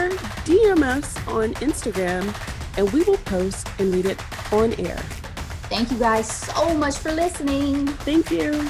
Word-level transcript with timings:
Or 0.00 0.08
DM 0.46 0.82
us 0.82 1.14
on 1.28 1.52
Instagram 1.56 2.34
and 2.78 2.90
we 2.90 3.02
will 3.02 3.18
post 3.18 3.68
and 3.78 3.92
read 3.94 4.06
it 4.06 4.18
on 4.50 4.72
air. 4.80 4.96
Thank 5.68 5.90
you 5.90 5.98
guys 5.98 6.26
so 6.26 6.74
much 6.74 6.96
for 6.96 7.12
listening. 7.12 7.86
Thank 7.86 8.30
you. 8.30 8.66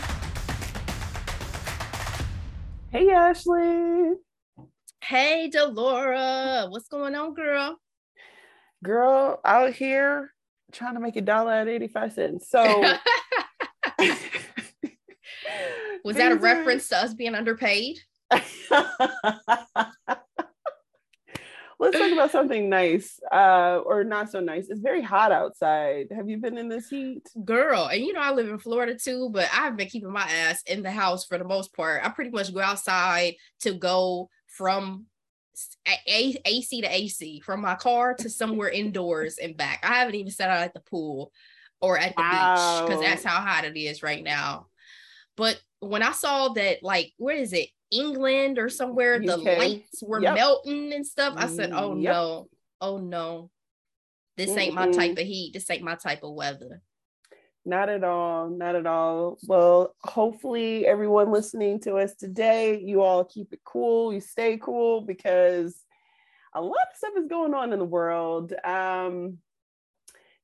Hey, 2.91 3.11
Ashley. 3.11 4.15
Hey, 5.05 5.49
Delora. 5.49 6.67
What's 6.69 6.89
going 6.89 7.15
on, 7.15 7.35
girl? 7.35 7.79
Girl, 8.83 9.41
out 9.45 9.73
here 9.73 10.33
trying 10.73 10.95
to 10.95 11.01
make 11.01 11.15
a 11.15 11.21
dollar 11.21 11.53
at 11.53 11.69
85 11.69 12.13
cents. 12.13 12.51
So 12.51 12.65
was 16.05 16.17
that 16.17 16.33
a 16.33 16.37
reference 16.37 16.89
to 16.89 16.97
us 16.97 17.15
being 17.15 17.37
underpaid? 17.37 17.99
Let's 21.81 21.97
talk 21.97 22.13
about 22.13 22.31
something 22.33 22.69
nice, 22.69 23.19
uh, 23.33 23.81
or 23.87 24.05
not 24.05 24.31
so 24.31 24.39
nice. 24.39 24.69
It's 24.69 24.81
very 24.81 25.01
hot 25.01 25.33
outside. 25.33 26.09
Have 26.15 26.29
you 26.29 26.37
been 26.37 26.59
in 26.59 26.69
this 26.69 26.91
heat? 26.91 27.27
Girl, 27.43 27.87
and 27.87 28.05
you 28.05 28.13
know 28.13 28.21
I 28.21 28.33
live 28.33 28.49
in 28.49 28.59
Florida 28.59 28.95
too, 28.95 29.31
but 29.33 29.49
I've 29.53 29.79
been 29.79 29.89
keeping 29.89 30.13
my 30.13 30.29
ass 30.31 30.63
in 30.67 30.83
the 30.83 30.91
house 30.91 31.25
for 31.25 31.39
the 31.39 31.45
most 31.45 31.75
part. 31.75 32.05
I 32.05 32.11
pretty 32.11 32.31
much 32.31 32.53
go 32.53 32.61
outside 32.61 33.37
to 33.61 33.73
go 33.73 34.29
from 34.47 35.07
a- 35.89 36.39
AC 36.45 36.83
to 36.83 36.95
AC, 36.95 37.41
from 37.41 37.63
my 37.63 37.77
car 37.77 38.15
to 38.15 38.29
somewhere 38.29 38.69
indoors 38.69 39.39
and 39.39 39.57
back. 39.57 39.81
I 39.83 39.95
haven't 39.95 40.17
even 40.17 40.31
sat 40.31 40.51
out 40.51 40.63
at 40.63 40.75
the 40.75 40.81
pool 40.81 41.33
or 41.81 41.99
at 41.99 42.15
the 42.15 42.23
wow. 42.23 42.31
beach 42.31 42.85
because 42.87 43.01
that's 43.01 43.25
how 43.25 43.41
hot 43.41 43.65
it 43.65 43.79
is 43.79 44.03
right 44.03 44.23
now. 44.23 44.67
But 45.35 45.59
when 45.81 46.03
I 46.03 46.13
saw 46.13 46.51
that, 46.51 46.83
like, 46.83 47.15
where 47.17 47.37
is 47.37 47.55
it? 47.55 47.71
England 47.91 48.59
or 48.59 48.69
somewhere, 48.69 49.17
UK. 49.17 49.23
the 49.23 49.37
lights 49.37 50.03
were 50.03 50.23
yep. 50.23 50.35
melting 50.35 50.93
and 50.93 51.07
stuff. 51.07 51.35
I 51.37 51.47
said, 51.47 51.73
oh 51.73 51.97
yep. 51.97 52.13
no, 52.13 52.49
oh 52.81 52.99
no. 52.99 53.51
This 54.37 54.57
ain't 54.57 54.75
my 54.75 54.91
type 54.91 55.19
of 55.19 55.27
heat. 55.27 55.53
This 55.53 55.71
ain't 55.71 55.83
my 55.83 55.97
type 55.97 56.23
of 56.23 56.33
weather. 56.33 56.81
Not 57.67 57.91
at 57.91 58.05
all. 58.05 58.49
Not 58.49 58.75
at 58.75 58.87
all. 58.87 59.37
Well, 59.47 59.95
hopefully, 60.01 60.87
everyone 60.87 61.31
listening 61.31 61.81
to 61.81 61.97
us 61.97 62.15
today, 62.15 62.81
you 62.81 63.03
all 63.03 63.25
keep 63.25 63.53
it 63.53 63.61
cool. 63.65 64.15
You 64.15 64.21
stay 64.21 64.57
cool 64.57 65.03
because 65.03 65.85
a 66.55 66.63
lot 66.63 66.89
of 66.91 66.97
stuff 66.97 67.13
is 67.19 67.29
going 67.29 67.53
on 67.55 67.73
in 67.73 67.79
the 67.79 67.85
world. 67.85 68.55
Um, 68.65 69.39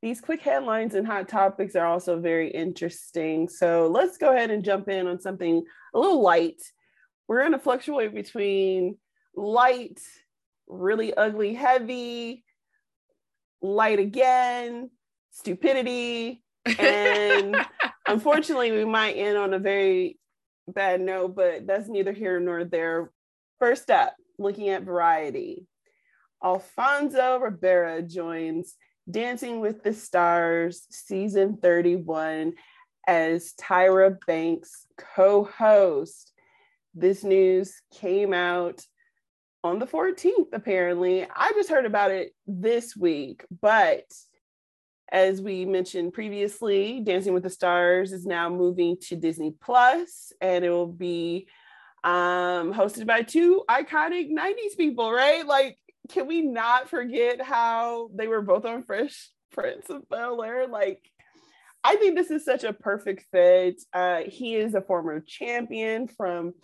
these 0.03 0.21
quick 0.21 0.43
headlines 0.43 0.95
and 0.95 1.07
hot 1.07 1.29
topics 1.29 1.75
are 1.75 1.87
also 1.87 2.21
very 2.21 2.51
interesting. 2.51 3.49
So 3.49 3.89
let's 3.89 4.19
go 4.19 4.33
ahead 4.33 4.51
and 4.51 4.65
jump 4.65 4.89
in 4.89 5.07
on 5.07 5.21
something 5.21 5.65
a 5.95 5.99
little 5.99 6.21
light. 6.21 6.63
We're 7.29 7.41
going 7.41 7.53
to 7.53 7.59
fluctuate 7.59 8.15
between 8.15 8.99
light, 9.35 10.01
really 10.69 11.15
ugly, 11.15 11.55
heavy, 11.55 12.45
light 13.61 13.99
again, 13.99 14.91
stupidity, 15.31 16.43
and 16.79 17.57
unfortunately, 18.07 18.73
we 18.73 18.85
might 18.85 19.15
end 19.15 19.37
on 19.37 19.55
a 19.55 19.59
very 19.59 20.19
bad 20.69 21.01
note, 21.01 21.35
but 21.35 21.67
that's 21.67 21.89
neither 21.89 22.13
here 22.13 22.41
nor 22.41 22.65
there. 22.65 23.11
First 23.59 23.91
up, 23.91 24.15
looking 24.39 24.69
at 24.69 24.83
variety. 24.83 25.67
Alfonso 26.45 27.39
Ribeiro 27.39 28.03
joins 28.03 28.75
Dancing 29.11 29.61
with 29.61 29.83
the 29.83 29.95
Stars 29.95 30.87
season 30.91 31.59
31 31.63 32.55
as 33.07 33.55
Tyra 33.55 34.17
Banks 34.27 34.87
co 34.99 35.45
host. 35.45 36.33
This 36.97 37.23
news 37.23 37.81
came 37.95 38.33
out 38.33 38.81
on 39.63 39.79
the 39.79 39.87
14th, 39.87 40.53
apparently. 40.53 41.25
I 41.25 41.53
just 41.53 41.71
heard 41.71 41.87
about 41.87 42.11
it 42.11 42.33
this 42.47 42.97
week, 42.97 43.45
but 43.61 44.05
as 45.13 45.41
we 45.41 45.65
mentioned 45.65 46.13
previously, 46.13 47.01
Dancing 47.01 47.35
with 47.35 47.45
the 47.45 47.51
Stars 47.51 48.13
is 48.13 48.27
now 48.27 48.49
moving 48.49 48.97
to 49.03 49.15
Disney 49.17 49.55
Plus, 49.61 50.33
and 50.41 50.65
it 50.65 50.71
will 50.71 50.89
be 50.89 51.47
um, 52.03 52.73
hosted 52.73 53.07
by 53.07 53.23
two 53.23 53.63
iconic 53.71 54.33
90s 54.33 54.77
people, 54.77 55.13
right? 55.13 55.47
Like 55.47 55.79
can 56.09 56.27
we 56.27 56.43
not 56.43 56.89
forget 56.89 57.41
how 57.41 58.11
they 58.15 58.29
were 58.29 58.43
both 58.43 58.65
on 58.65 58.83
Fresh 58.83 59.31
Prince 59.53 59.89
of 59.91 60.09
Bel 60.09 60.43
Air? 60.43 60.67
Like, 60.67 61.03
I 61.83 61.97
think 61.97 62.17
this 62.17 62.31
is 62.31 62.45
such 62.45 62.65
a 62.65 62.73
perfect 62.73 63.25
fit. 63.31 63.83
Uh, 63.93 64.23
he 64.27 64.57
is 64.57 64.75
a 64.75 64.81
former 64.81 65.21
champion 65.21 66.09
from 66.09 66.55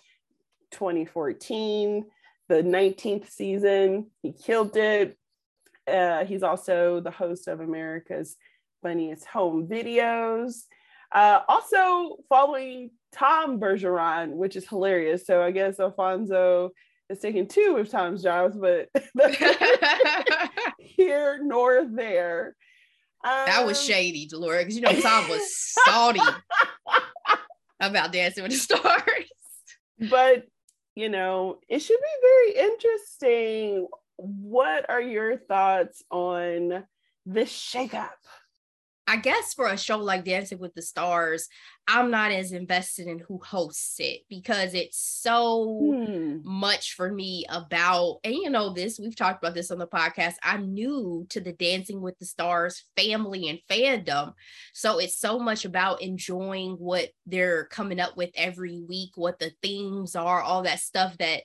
2014, 0.72 2.04
the 2.48 2.62
19th 2.62 3.30
season. 3.30 4.10
He 4.22 4.32
killed 4.32 4.76
it. 4.76 5.16
Uh, 5.86 6.24
he's 6.24 6.42
also 6.42 7.00
the 7.00 7.10
host 7.10 7.48
of 7.48 7.60
America's 7.60 8.36
Funniest 8.82 9.26
Home 9.26 9.66
Videos. 9.66 10.64
Uh, 11.12 11.40
also 11.48 12.16
following 12.28 12.90
Tom 13.12 13.60
Bergeron, 13.60 14.30
which 14.30 14.56
is 14.56 14.68
hilarious. 14.68 15.26
So 15.26 15.42
I 15.42 15.50
guess 15.50 15.78
Alfonso 15.78 16.70
is 17.10 17.18
taking 17.18 17.46
two 17.46 17.76
of 17.78 17.88
Tom's 17.88 18.22
jobs, 18.22 18.56
but 18.56 18.88
here 20.78 21.40
nor 21.42 21.84
there. 21.84 22.56
Um, 23.24 23.46
that 23.46 23.66
was 23.66 23.78
um, 23.78 23.84
shady, 23.84 24.26
Delora, 24.26 24.58
because 24.58 24.74
you 24.74 24.82
know 24.82 25.00
Tom 25.00 25.28
was 25.28 25.42
salty 25.84 26.20
about 27.80 28.12
Dancing 28.12 28.42
with 28.42 28.52
the 28.52 28.58
Stars. 28.58 29.30
But 30.10 30.46
you 30.94 31.08
know, 31.08 31.58
it 31.69 31.80
should 31.80 31.98
be 32.00 32.54
very 32.54 32.70
interesting. 32.70 33.86
What 34.16 34.88
are 34.91 35.00
your 35.00 35.36
thoughts 35.36 36.03
on 36.10 36.84
this 37.26 37.50
shakeup? 37.50 38.10
I 39.06 39.16
guess 39.16 39.54
for 39.54 39.66
a 39.66 39.76
show 39.76 39.98
like 39.98 40.24
Dancing 40.24 40.58
with 40.58 40.74
the 40.74 40.82
Stars, 40.82 41.48
I'm 41.88 42.10
not 42.10 42.30
as 42.30 42.52
invested 42.52 43.08
in 43.08 43.18
who 43.18 43.38
hosts 43.38 43.96
it 43.98 44.20
because 44.30 44.74
it's 44.74 44.98
so 44.98 45.80
hmm. 45.96 46.36
much 46.44 46.94
for 46.94 47.12
me 47.12 47.44
about, 47.48 48.18
and 48.22 48.34
you 48.34 48.48
know, 48.48 48.72
this, 48.72 49.00
we've 49.00 49.16
talked 49.16 49.42
about 49.42 49.54
this 49.54 49.72
on 49.72 49.78
the 49.78 49.88
podcast. 49.88 50.34
I'm 50.42 50.72
new 50.72 51.26
to 51.30 51.40
the 51.40 51.52
Dancing 51.52 52.00
with 52.00 52.16
the 52.18 52.26
Stars 52.26 52.84
family 52.96 53.48
and 53.48 53.58
fandom. 53.68 54.34
So 54.72 54.98
it's 54.98 55.19
so 55.19 55.38
much 55.38 55.64
about 55.64 56.00
enjoying 56.00 56.72
what 56.74 57.08
they're 57.26 57.64
coming 57.66 57.98
up 57.98 58.16
with 58.16 58.30
every 58.36 58.84
week, 58.88 59.10
what 59.16 59.40
the 59.40 59.50
themes 59.62 60.14
are, 60.14 60.40
all 60.40 60.62
that 60.62 60.78
stuff 60.78 61.19
that 61.19 61.42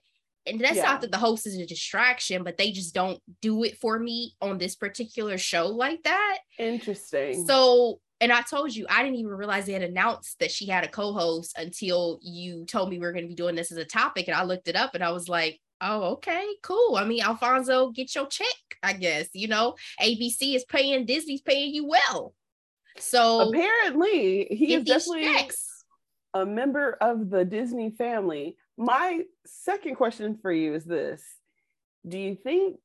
and 0.47 0.59
that's 0.59 0.77
yeah. 0.77 0.83
not 0.83 1.01
that 1.01 1.11
the 1.11 1.17
host 1.17 1.45
is 1.47 1.57
a 1.57 1.65
distraction, 1.65 2.43
but 2.43 2.57
they 2.57 2.71
just 2.71 2.93
don't 2.93 3.19
do 3.41 3.63
it 3.63 3.77
for 3.77 3.99
me 3.99 4.35
on 4.41 4.57
this 4.57 4.75
particular 4.75 5.37
show 5.37 5.67
like 5.67 6.03
that. 6.03 6.39
Interesting. 6.57 7.45
So, 7.45 7.99
and 8.19 8.31
I 8.31 8.41
told 8.41 8.75
you, 8.75 8.85
I 8.89 9.03
didn't 9.03 9.19
even 9.19 9.31
realize 9.31 9.65
they 9.65 9.73
had 9.73 9.83
announced 9.83 10.39
that 10.39 10.51
she 10.51 10.67
had 10.67 10.83
a 10.83 10.89
co 10.89 11.13
host 11.13 11.57
until 11.57 12.19
you 12.21 12.65
told 12.65 12.89
me 12.89 12.99
we 12.99 13.05
are 13.05 13.11
going 13.11 13.25
to 13.25 13.29
be 13.29 13.35
doing 13.35 13.55
this 13.55 13.71
as 13.71 13.77
a 13.77 13.85
topic. 13.85 14.27
And 14.27 14.35
I 14.35 14.43
looked 14.43 14.67
it 14.67 14.75
up 14.75 14.95
and 14.95 15.03
I 15.03 15.11
was 15.11 15.29
like, 15.29 15.59
oh, 15.81 16.13
okay, 16.13 16.45
cool. 16.63 16.95
I 16.95 17.05
mean, 17.05 17.21
Alfonso, 17.21 17.91
get 17.91 18.15
your 18.15 18.27
check, 18.27 18.47
I 18.81 18.93
guess. 18.93 19.29
You 19.33 19.47
know, 19.47 19.75
ABC 20.01 20.55
is 20.55 20.65
paying, 20.65 21.05
Disney's 21.05 21.41
paying 21.41 21.73
you 21.73 21.87
well. 21.87 22.33
So 22.97 23.49
apparently, 23.49 24.47
he 24.49 24.73
is 24.73 24.83
definitely 24.83 25.25
checks. 25.25 25.83
a 26.33 26.45
member 26.45 26.97
of 26.99 27.29
the 27.29 27.45
Disney 27.45 27.91
family 27.91 28.55
my 28.77 29.21
second 29.45 29.95
question 29.95 30.37
for 30.41 30.51
you 30.51 30.73
is 30.73 30.85
this 30.85 31.23
Do 32.07 32.17
you 32.17 32.35
think 32.35 32.77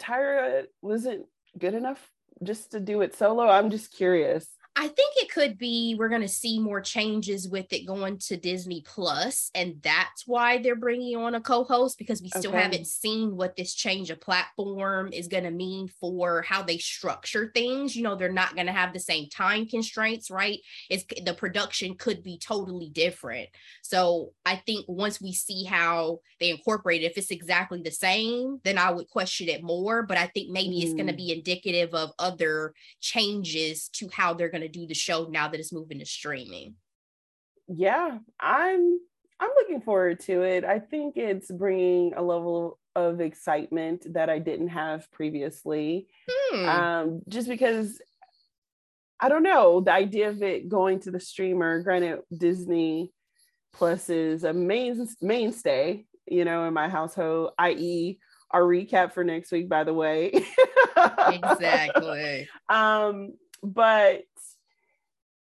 Tyra 0.00 0.64
wasn't 0.82 1.26
good 1.58 1.74
enough 1.74 2.00
just 2.42 2.72
to 2.72 2.80
do 2.80 3.02
it 3.02 3.16
solo? 3.16 3.48
I'm 3.48 3.70
just 3.70 3.94
curious. 3.94 4.46
I 4.80 4.86
think 4.86 5.14
it 5.16 5.32
could 5.32 5.58
be 5.58 5.96
we're 5.98 6.08
going 6.08 6.22
to 6.22 6.28
see 6.28 6.60
more 6.60 6.80
changes 6.80 7.48
with 7.48 7.72
it 7.72 7.84
going 7.84 8.18
to 8.18 8.36
Disney 8.36 8.84
Plus, 8.86 9.50
and 9.52 9.74
that's 9.82 10.24
why 10.24 10.58
they're 10.58 10.76
bringing 10.76 11.16
on 11.16 11.34
a 11.34 11.40
co-host 11.40 11.98
because 11.98 12.22
we 12.22 12.28
still 12.28 12.52
okay. 12.52 12.62
haven't 12.62 12.86
seen 12.86 13.36
what 13.36 13.56
this 13.56 13.74
change 13.74 14.10
of 14.10 14.20
platform 14.20 15.10
is 15.12 15.26
going 15.26 15.42
to 15.42 15.50
mean 15.50 15.88
for 16.00 16.42
how 16.42 16.62
they 16.62 16.78
structure 16.78 17.50
things. 17.52 17.96
You 17.96 18.04
know, 18.04 18.14
they're 18.14 18.30
not 18.30 18.54
going 18.54 18.68
to 18.68 18.72
have 18.72 18.92
the 18.92 19.00
same 19.00 19.28
time 19.28 19.66
constraints, 19.66 20.30
right? 20.30 20.60
It's 20.88 21.04
the 21.24 21.34
production 21.34 21.96
could 21.96 22.22
be 22.22 22.38
totally 22.38 22.88
different. 22.88 23.48
So 23.82 24.30
I 24.46 24.62
think 24.64 24.84
once 24.86 25.20
we 25.20 25.32
see 25.32 25.64
how 25.64 26.20
they 26.38 26.50
incorporate 26.50 27.02
it, 27.02 27.06
if 27.10 27.18
it's 27.18 27.32
exactly 27.32 27.82
the 27.82 27.90
same, 27.90 28.60
then 28.62 28.78
I 28.78 28.92
would 28.92 29.08
question 29.08 29.48
it 29.48 29.64
more. 29.64 30.04
But 30.04 30.18
I 30.18 30.28
think 30.28 30.50
maybe 30.50 30.78
mm. 30.78 30.82
it's 30.84 30.94
going 30.94 31.08
to 31.08 31.12
be 31.12 31.32
indicative 31.32 31.94
of 31.94 32.12
other 32.20 32.74
changes 33.00 33.88
to 33.94 34.08
how 34.12 34.34
they're 34.34 34.48
going 34.48 34.62
to 34.62 34.67
to 34.72 34.80
do 34.80 34.86
the 34.86 34.94
show 34.94 35.26
now 35.30 35.48
that 35.48 35.60
it's 35.60 35.72
moving 35.72 35.98
to 35.98 36.06
streaming? 36.06 36.74
Yeah, 37.68 38.18
I'm 38.40 39.00
I'm 39.40 39.50
looking 39.56 39.80
forward 39.80 40.20
to 40.20 40.42
it. 40.42 40.64
I 40.64 40.78
think 40.78 41.16
it's 41.16 41.50
bringing 41.50 42.14
a 42.14 42.22
level 42.22 42.78
of 42.96 43.20
excitement 43.20 44.12
that 44.14 44.28
I 44.28 44.38
didn't 44.38 44.68
have 44.68 45.10
previously. 45.12 46.08
Hmm. 46.28 46.68
Um, 46.68 47.22
just 47.28 47.48
because 47.48 48.00
I 49.20 49.28
don't 49.28 49.42
know 49.42 49.80
the 49.80 49.92
idea 49.92 50.30
of 50.30 50.42
it 50.42 50.68
going 50.68 51.00
to 51.00 51.10
the 51.10 51.20
streamer. 51.20 51.82
Granted, 51.82 52.20
Disney 52.36 53.12
Plus 53.72 54.10
is 54.10 54.44
a 54.44 54.52
main 54.52 55.08
mainstay, 55.20 56.04
you 56.26 56.44
know, 56.44 56.64
in 56.64 56.74
my 56.74 56.88
household. 56.88 57.50
I.e., 57.58 58.18
our 58.50 58.62
recap 58.62 59.12
for 59.12 59.24
next 59.24 59.52
week, 59.52 59.68
by 59.68 59.84
the 59.84 59.94
way. 59.94 60.32
exactly. 61.28 62.48
Um, 62.68 63.34
but 63.62 64.22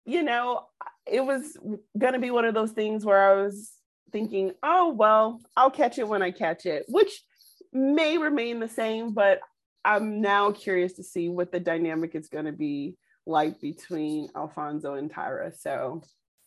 you 0.04 0.22
know, 0.22 0.66
it 1.06 1.24
was 1.24 1.56
going 1.98 2.14
to 2.14 2.18
be 2.18 2.30
one 2.30 2.44
of 2.44 2.54
those 2.54 2.72
things 2.72 3.04
where 3.04 3.30
I 3.30 3.42
was 3.42 3.70
thinking, 4.12 4.52
oh, 4.62 4.92
well, 4.92 5.40
I'll 5.56 5.70
catch 5.70 5.98
it 5.98 6.08
when 6.08 6.22
I 6.22 6.30
catch 6.30 6.66
it, 6.66 6.84
which 6.88 7.22
may 7.72 8.18
remain 8.18 8.60
the 8.60 8.68
same, 8.68 9.12
but 9.12 9.40
I'm 9.84 10.20
now 10.20 10.52
curious 10.52 10.94
to 10.94 11.02
see 11.02 11.28
what 11.28 11.52
the 11.52 11.60
dynamic 11.60 12.14
is 12.14 12.28
going 12.28 12.46
to 12.46 12.52
be 12.52 12.96
like 13.26 13.60
between 13.60 14.28
Alfonso 14.36 14.94
and 14.94 15.12
Tyra. 15.12 15.52
So 15.58 16.02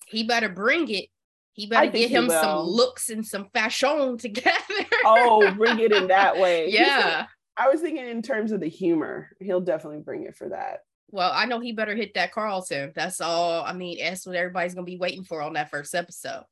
he 0.07 0.23
better 0.23 0.49
bring 0.49 0.89
it. 0.89 1.05
He 1.53 1.65
better 1.65 1.91
get 1.91 2.09
him 2.09 2.29
some 2.29 2.59
looks 2.59 3.09
and 3.09 3.25
some 3.25 3.49
fashion 3.51 4.17
together. 4.17 4.85
oh, 5.05 5.51
bring 5.57 5.79
it 5.79 5.91
in 5.91 6.07
that 6.07 6.37
way. 6.39 6.69
Yeah. 6.69 7.25
I 7.57 7.69
was 7.69 7.81
thinking 7.81 8.07
in 8.07 8.21
terms 8.21 8.51
of 8.51 8.59
the 8.59 8.69
humor. 8.69 9.31
He'll 9.39 9.61
definitely 9.61 10.01
bring 10.01 10.23
it 10.23 10.35
for 10.35 10.49
that. 10.49 10.81
Well, 11.09 11.31
I 11.33 11.45
know 11.45 11.59
he 11.59 11.71
better 11.71 11.95
hit 11.95 12.13
that 12.15 12.33
Carlton. 12.33 12.91
That's 12.95 13.21
all. 13.21 13.63
I 13.63 13.73
mean, 13.73 13.97
that's 13.99 14.25
what 14.25 14.35
everybody's 14.35 14.73
gonna 14.73 14.85
be 14.85 14.97
waiting 14.97 15.23
for 15.23 15.41
on 15.41 15.53
that 15.53 15.69
first 15.69 15.95
episode. 15.95 16.43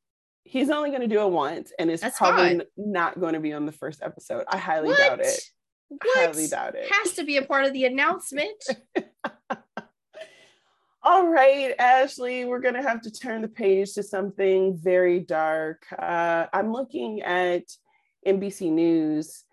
He's 0.44 0.70
only 0.70 0.92
gonna 0.92 1.08
do 1.08 1.22
it 1.22 1.32
once, 1.32 1.74
and 1.78 1.90
it's 1.92 2.02
that's 2.02 2.18
probably 2.18 2.60
fine. 2.60 2.62
not 2.78 3.20
going 3.20 3.34
to 3.34 3.40
be 3.40 3.54
on 3.54 3.66
the 3.66 3.72
first 3.72 4.02
episode. 4.02 4.46
I 4.48 4.58
highly 4.58 4.90
what? 4.90 4.98
doubt 4.98 5.20
it. 5.20 5.42
What? 5.90 6.02
highly 6.18 6.48
doubt 6.48 6.76
it. 6.76 6.90
Has 6.92 7.14
to 7.14 7.24
be 7.24 7.38
a 7.38 7.42
part 7.42 7.66
of 7.66 7.74
the 7.74 7.86
announcement. 7.86 8.64
all 11.04 11.28
right, 11.28 11.74
Ashley, 11.78 12.46
we're 12.46 12.60
gonna 12.60 12.82
have 12.82 13.02
to 13.02 13.12
turn 13.12 13.42
the 13.42 13.48
page 13.48 13.94
to 13.96 14.04
something 14.04 14.78
very 14.78 15.20
dark. 15.20 15.86
Uh, 15.98 16.46
I'm 16.54 16.72
looking 16.72 17.22
at 17.24 17.64
NBC 18.26 18.72
News. 18.72 19.44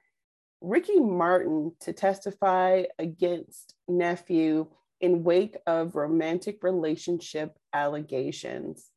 Ricky 0.60 1.00
Martin 1.00 1.72
to 1.81 1.93
testify 1.93 2.84
against 2.99 3.75
nephew 3.88 4.69
in 5.02 5.25
wake 5.25 5.56
of 5.66 5.96
romantic 5.96 6.62
relationship 6.62 7.58
allegations. 7.75 8.88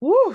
Woo. 0.00 0.34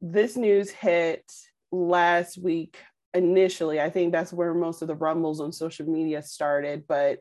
This 0.00 0.34
news 0.34 0.70
hit 0.70 1.30
last 1.70 2.38
week 2.38 2.78
initially. 3.12 3.78
I 3.78 3.90
think 3.90 4.12
that's 4.12 4.32
where 4.32 4.54
most 4.54 4.80
of 4.80 4.88
the 4.88 4.94
rumbles 4.94 5.40
on 5.40 5.52
social 5.52 5.86
media 5.86 6.22
started. 6.22 6.84
But 6.88 7.18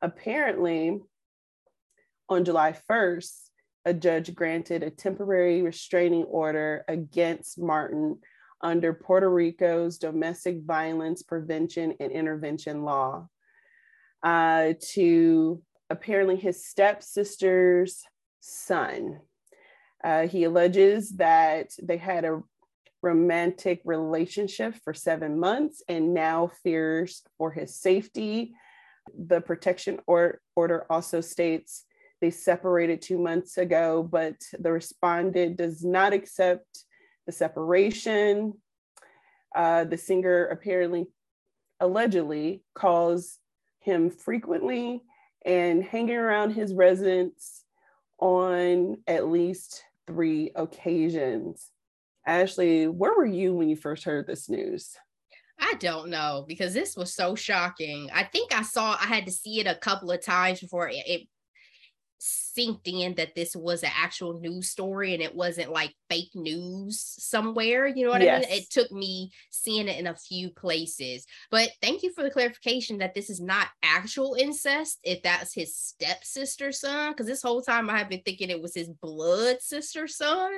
apparently, 0.00 0.98
on 2.30 2.44
July 2.46 2.74
1st, 2.90 3.50
a 3.84 3.92
judge 3.92 4.34
granted 4.34 4.82
a 4.82 4.90
temporary 4.90 5.60
restraining 5.60 6.24
order 6.24 6.84
against 6.88 7.60
Martin 7.60 8.18
under 8.62 8.94
Puerto 8.94 9.28
Rico's 9.28 9.98
domestic 9.98 10.62
violence 10.62 11.22
prevention 11.22 11.94
and 12.00 12.12
intervention 12.12 12.84
law 12.84 13.26
uh, 14.22 14.72
to 14.92 15.60
apparently 15.92 16.36
his 16.36 16.64
stepsister's 16.64 18.02
son. 18.40 19.20
Uh, 20.02 20.26
he 20.26 20.44
alleges 20.44 21.10
that 21.10 21.70
they 21.80 21.98
had 21.98 22.24
a 22.24 22.40
romantic 23.02 23.82
relationship 23.84 24.74
for 24.82 24.94
seven 24.94 25.38
months 25.38 25.82
and 25.88 26.14
now 26.14 26.50
fears 26.62 27.22
for 27.36 27.52
his 27.52 27.76
safety. 27.76 28.54
The 29.16 29.40
protection 29.40 30.00
or- 30.06 30.40
order 30.56 30.86
also 30.90 31.20
states 31.20 31.84
they 32.22 32.30
separated 32.30 33.02
two 33.02 33.18
months 33.18 33.58
ago, 33.58 34.02
but 34.02 34.36
the 34.58 34.72
respondent 34.72 35.56
does 35.56 35.84
not 35.84 36.12
accept 36.12 36.84
the 37.26 37.32
separation. 37.32 38.54
Uh, 39.54 39.84
the 39.84 39.98
singer 39.98 40.46
apparently, 40.46 41.06
allegedly, 41.80 42.62
calls 42.74 43.38
him 43.80 44.08
frequently 44.08 45.02
and 45.44 45.82
hanging 45.82 46.16
around 46.16 46.50
his 46.50 46.74
residence 46.74 47.64
on 48.18 48.98
at 49.06 49.28
least 49.28 49.82
three 50.06 50.52
occasions. 50.54 51.70
Ashley, 52.26 52.86
where 52.86 53.14
were 53.16 53.26
you 53.26 53.54
when 53.54 53.68
you 53.68 53.76
first 53.76 54.04
heard 54.04 54.26
this 54.26 54.48
news? 54.48 54.96
I 55.58 55.74
don't 55.74 56.08
know 56.08 56.44
because 56.46 56.74
this 56.74 56.96
was 56.96 57.14
so 57.14 57.34
shocking. 57.34 58.10
I 58.12 58.24
think 58.24 58.54
I 58.54 58.62
saw 58.62 58.96
I 59.00 59.06
had 59.06 59.26
to 59.26 59.32
see 59.32 59.60
it 59.60 59.66
a 59.66 59.76
couple 59.76 60.10
of 60.10 60.24
times 60.24 60.60
before 60.60 60.88
it, 60.88 61.02
it 61.06 61.28
synced 62.22 62.86
in 62.86 63.14
that 63.14 63.34
this 63.34 63.56
was 63.56 63.82
an 63.82 63.90
actual 63.96 64.38
news 64.38 64.70
story 64.70 65.14
and 65.14 65.22
it 65.22 65.34
wasn't 65.34 65.72
like 65.72 65.94
fake 66.08 66.30
news 66.34 67.00
somewhere. 67.18 67.86
You 67.86 68.04
know 68.04 68.12
what 68.12 68.22
yes. 68.22 68.46
I 68.46 68.48
mean? 68.48 68.58
It 68.58 68.70
took 68.70 68.92
me 68.92 69.32
seeing 69.50 69.88
it 69.88 69.98
in 69.98 70.06
a 70.06 70.14
few 70.14 70.50
places. 70.50 71.26
But 71.50 71.70
thank 71.80 72.02
you 72.02 72.12
for 72.12 72.22
the 72.22 72.30
clarification 72.30 72.98
that 72.98 73.14
this 73.14 73.30
is 73.30 73.40
not 73.40 73.68
actual 73.82 74.36
incest, 74.38 75.00
if 75.02 75.22
that's 75.22 75.54
his 75.54 75.74
stepsister 75.74 76.70
son. 76.70 77.12
Because 77.12 77.26
this 77.26 77.42
whole 77.42 77.62
time 77.62 77.90
I 77.90 77.98
have 77.98 78.08
been 78.08 78.22
thinking 78.24 78.50
it 78.50 78.62
was 78.62 78.74
his 78.74 78.88
blood 78.88 79.60
sister 79.60 80.06
son. 80.06 80.52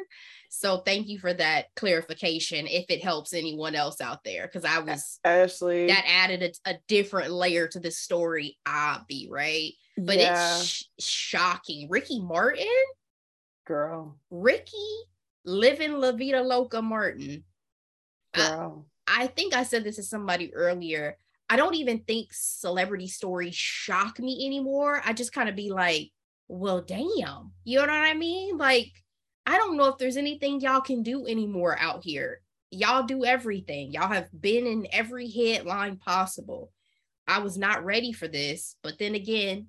So 0.51 0.79
thank 0.79 1.09
you 1.09 1.19
for 1.19 1.33
that 1.33 1.67
clarification 1.77 2.67
if 2.67 2.87
it 2.89 3.03
helps 3.03 3.33
anyone 3.33 3.75
else 3.75 4.01
out 4.01 4.23
there. 4.25 4.47
Because 4.47 4.65
I 4.65 4.81
was 4.81 5.19
Ashley 5.25 5.87
that 5.87 6.05
added 6.07 6.59
a, 6.67 6.73
a 6.73 6.79
different 6.89 7.33
layer 7.33 7.69
to 7.69 7.81
the 7.81 7.91
story, 7.91 8.59
Abby, 8.67 9.29
right? 9.31 9.73
But 9.97 10.19
yeah. 10.19 10.57
it's 10.57 10.65
sh- 10.65 10.85
shocking. 10.99 11.89
Ricky 11.91 12.21
Martin, 12.21 12.67
girl, 13.67 14.17
Ricky 14.31 14.97
living 15.45 15.93
La 15.95 16.13
Vida 16.13 16.43
Loca 16.43 16.83
Martin. 16.83 17.45
Girl. 18.35 18.87
I, 19.07 19.25
I 19.25 19.27
think 19.29 19.55
I 19.55 19.63
said 19.63 19.85
this 19.85 19.97
to 19.97 20.03
somebody 20.03 20.53
earlier. 20.55 21.19
I 21.49 21.57
don't 21.57 21.75
even 21.75 22.01
think 22.01 22.29
celebrity 22.33 23.07
stories 23.07 23.55
shock 23.55 24.19
me 24.19 24.47
anymore. 24.47 25.03
I 25.05 25.13
just 25.13 25.33
kind 25.33 25.49
of 25.49 25.55
be 25.55 25.71
like, 25.71 26.11
well, 26.49 26.81
damn. 26.81 27.53
You 27.65 27.79
know 27.79 27.83
what 27.83 27.91
I 27.91 28.15
mean? 28.15 28.57
Like, 28.57 28.93
I 29.47 29.57
don't 29.59 29.77
know 29.77 29.89
if 29.89 29.99
there's 29.99 30.17
anything 30.17 30.61
y'all 30.61 30.81
can 30.81 31.03
do 31.03 31.27
anymore 31.27 31.77
out 31.79 32.03
here. 32.03 32.41
Y'all 32.71 33.05
do 33.05 33.25
everything. 33.25 33.93
Y'all 33.93 34.09
have 34.09 34.29
been 34.39 34.67
in 34.67 34.87
every 34.91 35.31
headline 35.31 35.97
possible. 35.97 36.73
I 37.27 37.39
was 37.39 37.57
not 37.57 37.85
ready 37.85 38.13
for 38.13 38.27
this. 38.27 38.77
But 38.83 38.99
then 38.99 39.15
again, 39.15 39.69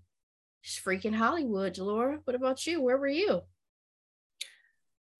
freaking 0.65 1.15
Hollywood, 1.15 1.77
Laura. 1.77 2.19
What 2.23 2.35
about 2.35 2.65
you? 2.65 2.81
Where 2.81 2.97
were 2.97 3.07
you? 3.07 3.41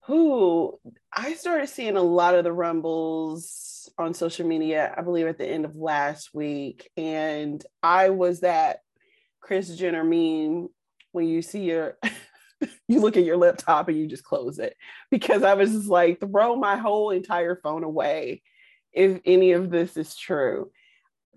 Who 0.06 0.78
I 1.12 1.34
started 1.34 1.68
seeing 1.68 1.96
a 1.96 2.02
lot 2.02 2.34
of 2.34 2.44
the 2.44 2.52
rumbles 2.52 3.90
on 3.98 4.14
social 4.14 4.46
media, 4.46 4.94
I 4.96 5.02
believe 5.02 5.26
at 5.26 5.38
the 5.38 5.46
end 5.46 5.64
of 5.64 5.76
last 5.76 6.34
week. 6.34 6.90
And 6.96 7.64
I 7.82 8.10
was 8.10 8.40
that 8.40 8.80
Kris 9.40 9.74
Jenner 9.76 10.04
meme 10.04 10.68
when 11.12 11.26
you 11.26 11.42
see 11.42 11.64
your 11.64 11.98
you 12.88 13.00
look 13.00 13.16
at 13.16 13.24
your 13.24 13.36
laptop 13.36 13.88
and 13.88 13.96
you 13.96 14.06
just 14.06 14.24
close 14.24 14.58
it 14.58 14.76
because 15.10 15.42
I 15.42 15.54
was 15.54 15.72
just 15.72 15.88
like, 15.88 16.20
throw 16.20 16.56
my 16.56 16.76
whole 16.76 17.10
entire 17.10 17.56
phone 17.56 17.84
away 17.84 18.42
if 18.92 19.20
any 19.24 19.52
of 19.52 19.70
this 19.70 19.96
is 19.96 20.16
true. 20.16 20.70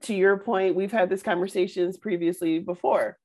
To 0.04 0.14
your 0.14 0.38
point, 0.38 0.76
we've 0.76 0.92
had 0.92 1.10
these 1.10 1.24
conversations 1.24 1.98
previously 1.98 2.60
before 2.60 3.18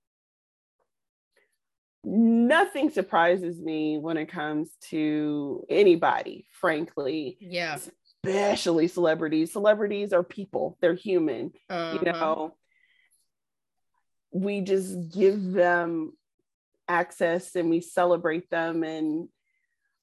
nothing 2.04 2.90
surprises 2.90 3.60
me 3.60 3.98
when 3.98 4.16
it 4.16 4.26
comes 4.26 4.70
to 4.90 5.64
anybody, 5.68 6.46
frankly. 6.52 7.36
Yeah. 7.40 7.78
Especially 8.24 8.88
celebrities. 8.88 9.52
Celebrities 9.52 10.12
are 10.12 10.22
people, 10.22 10.78
they're 10.80 10.94
human. 10.94 11.52
Uh-huh. 11.68 11.98
You 11.98 12.12
know, 12.12 12.54
we 14.32 14.60
just 14.60 15.12
give 15.12 15.52
them 15.52 16.12
access 16.88 17.54
and 17.54 17.70
we 17.70 17.80
celebrate 17.80 18.50
them 18.50 18.82
and 18.82 19.28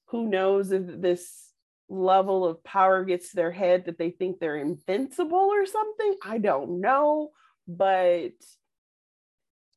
who 0.06 0.28
knows 0.28 0.72
if 0.72 0.82
this 1.00 1.50
level 1.88 2.44
of 2.44 2.64
power 2.64 3.04
gets 3.04 3.30
to 3.30 3.36
their 3.36 3.52
head 3.52 3.84
that 3.84 3.98
they 3.98 4.10
think 4.10 4.38
they're 4.38 4.56
invincible 4.56 5.38
or 5.38 5.66
something 5.66 6.16
i 6.24 6.38
don't 6.38 6.80
know 6.80 7.30
but 7.68 8.32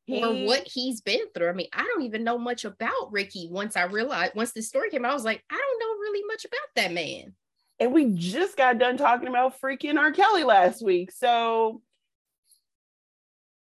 he, 0.05 0.24
or 0.24 0.45
what 0.45 0.67
he's 0.67 1.01
been 1.01 1.27
through. 1.33 1.50
I 1.50 1.53
mean, 1.53 1.67
I 1.74 1.83
don't 1.83 2.03
even 2.03 2.24
know 2.24 2.38
much 2.38 2.63
about 2.63 3.12
Ricky. 3.12 3.50
Once 3.51 3.75
I 3.75 3.83
realized, 3.85 4.35
once 4.35 4.51
the 4.51 4.62
story 4.62 4.89
came 4.89 5.03
out, 5.03 5.12
I 5.12 5.15
was 5.15 5.25
like, 5.25 5.43
I 5.50 5.55
don't 5.55 5.79
know 5.79 6.01
really 6.01 6.24
much 6.27 6.45
about 6.45 6.59
that 6.75 6.93
man. 6.93 7.33
And 7.79 7.91
we 7.91 8.12
just 8.13 8.55
got 8.55 8.77
done 8.77 8.97
talking 8.97 9.27
about 9.27 9.59
freaking 9.59 9.97
R. 9.97 10.12
Kelly 10.12 10.43
last 10.43 10.83
week. 10.83 11.12
So 11.12 11.81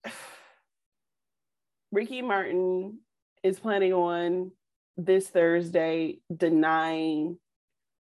Ricky 1.93 2.23
Martin 2.23 2.99
is 3.43 3.59
planning 3.59 3.93
on 3.93 4.53
this 4.97 5.29
Thursday 5.29 6.19
denying 6.35 7.39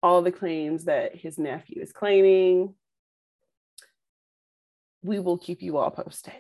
all 0.04 0.22
the 0.22 0.32
claims 0.32 0.86
that 0.86 1.16
his 1.16 1.38
nephew 1.38 1.82
is 1.82 1.92
claiming. 1.92 2.74
We 5.04 5.20
will 5.20 5.38
keep 5.38 5.62
you 5.62 5.78
all 5.78 5.92
posted. 5.92 6.34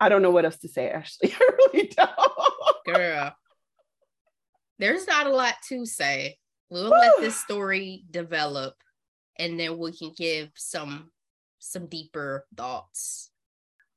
I 0.00 0.08
don't 0.08 0.22
know 0.22 0.30
what 0.30 0.44
else 0.44 0.56
to 0.58 0.68
say, 0.68 0.88
Ashley. 0.90 1.34
I 1.40 1.50
really 1.58 1.88
don't. 1.88 2.86
Girl, 2.86 3.34
there's 4.78 5.06
not 5.06 5.26
a 5.26 5.34
lot 5.34 5.54
to 5.68 5.84
say. 5.84 6.38
We'll 6.70 6.88
let 6.88 7.20
this 7.20 7.36
story 7.36 8.04
develop 8.10 8.74
and 9.40 9.58
then 9.58 9.78
we 9.78 9.96
can 9.96 10.12
give 10.16 10.50
some 10.54 11.10
some 11.58 11.86
deeper 11.86 12.46
thoughts. 12.56 13.30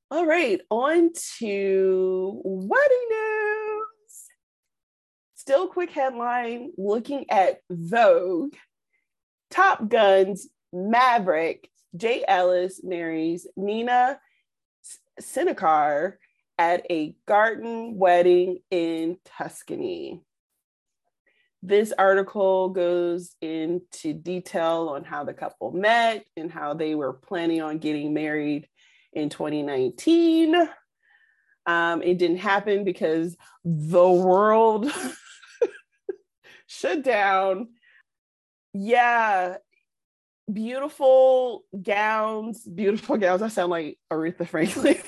All 0.09 0.25
right, 0.25 0.59
on 0.69 1.11
to 1.39 2.41
wedding 2.43 3.07
news. 3.09 4.25
Still 5.35 5.67
quick 5.67 5.91
headline 5.91 6.71
looking 6.77 7.25
at 7.29 7.59
Vogue. 7.69 8.53
Top 9.51 9.87
Gun's 9.87 10.47
Maverick 10.71 11.69
Jay 11.95 12.23
Ellis 12.27 12.81
marries 12.83 13.47
Nina 13.55 14.19
Senicar 15.21 16.13
at 16.57 16.85
a 16.89 17.15
garden 17.27 17.97
wedding 17.97 18.59
in 18.69 19.17
Tuscany. 19.25 20.21
This 21.61 21.93
article 21.97 22.69
goes 22.69 23.35
into 23.41 24.13
detail 24.13 24.89
on 24.89 25.03
how 25.05 25.23
the 25.23 25.33
couple 25.33 25.71
met 25.71 26.25
and 26.35 26.51
how 26.51 26.73
they 26.73 26.93
were 26.93 27.13
planning 27.13 27.61
on 27.61 27.77
getting 27.77 28.13
married 28.13 28.67
in 29.13 29.29
2019. 29.29 30.55
Um, 31.65 32.01
it 32.01 32.17
didn't 32.17 32.37
happen 32.37 32.83
because 32.83 33.37
the 33.63 34.09
world 34.09 34.91
shut 36.67 37.03
down. 37.03 37.69
Yeah, 38.73 39.57
beautiful 40.51 41.63
gowns, 41.81 42.63
beautiful 42.63 43.17
gowns. 43.17 43.41
I 43.41 43.47
sound 43.47 43.71
like 43.71 43.97
Aretha 44.11 44.47
Franklin. 44.47 44.97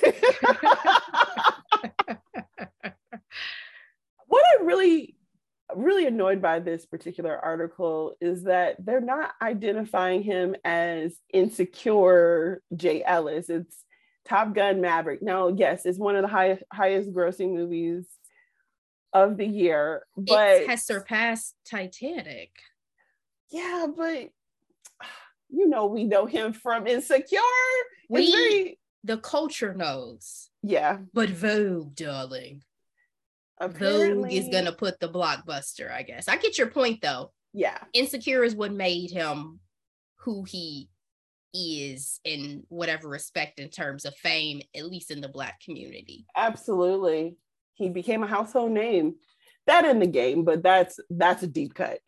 what 4.26 4.44
I'm 4.58 4.66
really 4.66 5.16
really 5.74 6.06
annoyed 6.06 6.40
by 6.40 6.60
this 6.60 6.86
particular 6.86 7.36
article 7.36 8.14
is 8.20 8.44
that 8.44 8.76
they're 8.84 9.00
not 9.00 9.32
identifying 9.42 10.22
him 10.22 10.56
as 10.64 11.18
insecure 11.32 12.62
Jay 12.74 13.02
Ellis. 13.04 13.50
It's 13.50 13.84
Top 14.26 14.54
Gun 14.54 14.80
Maverick. 14.80 15.22
Now, 15.22 15.48
yes, 15.48 15.86
it's 15.86 15.98
one 15.98 16.16
of 16.16 16.22
the 16.22 16.28
highest 16.28 16.62
highest 16.72 17.12
grossing 17.12 17.54
movies 17.54 18.06
of 19.12 19.36
the 19.36 19.46
year, 19.46 20.04
but 20.16 20.62
it 20.62 20.68
has 20.68 20.84
surpassed 20.84 21.54
Titanic. 21.68 22.50
Yeah, 23.50 23.86
but 23.96 24.30
you 25.48 25.68
know, 25.68 25.86
we 25.86 26.04
know 26.04 26.26
him 26.26 26.52
from 26.52 26.86
Insecure. 26.86 27.40
We, 28.08 28.32
very... 28.32 28.78
the 29.04 29.18
culture 29.18 29.74
knows. 29.74 30.48
Yeah. 30.62 30.98
But 31.12 31.30
Vogue, 31.30 31.94
darling. 31.94 32.62
Apparently... 33.58 34.38
Vogue 34.38 34.44
is 34.44 34.48
gonna 34.50 34.72
put 34.72 35.00
the 35.00 35.08
blockbuster, 35.08 35.92
I 35.92 36.02
guess. 36.02 36.28
I 36.28 36.36
get 36.36 36.58
your 36.58 36.68
point 36.68 37.00
though. 37.02 37.32
Yeah. 37.52 37.78
Insecure 37.92 38.44
is 38.44 38.54
what 38.54 38.72
made 38.72 39.10
him 39.10 39.60
who 40.16 40.44
he 40.44 40.88
is 41.54 42.20
in 42.24 42.64
whatever 42.68 43.08
respect 43.08 43.58
in 43.58 43.68
terms 43.68 44.04
of 44.04 44.14
fame, 44.16 44.60
at 44.74 44.84
least 44.86 45.10
in 45.10 45.20
the 45.20 45.28
black 45.28 45.60
community. 45.60 46.26
Absolutely. 46.36 47.36
He 47.74 47.88
became 47.88 48.22
a 48.22 48.26
household 48.26 48.72
name. 48.72 49.14
That 49.66 49.84
in 49.84 49.98
the 49.98 50.06
game, 50.06 50.44
but 50.44 50.62
that's 50.62 51.00
that's 51.10 51.42
a 51.42 51.46
deep 51.46 51.74
cut. 51.74 51.98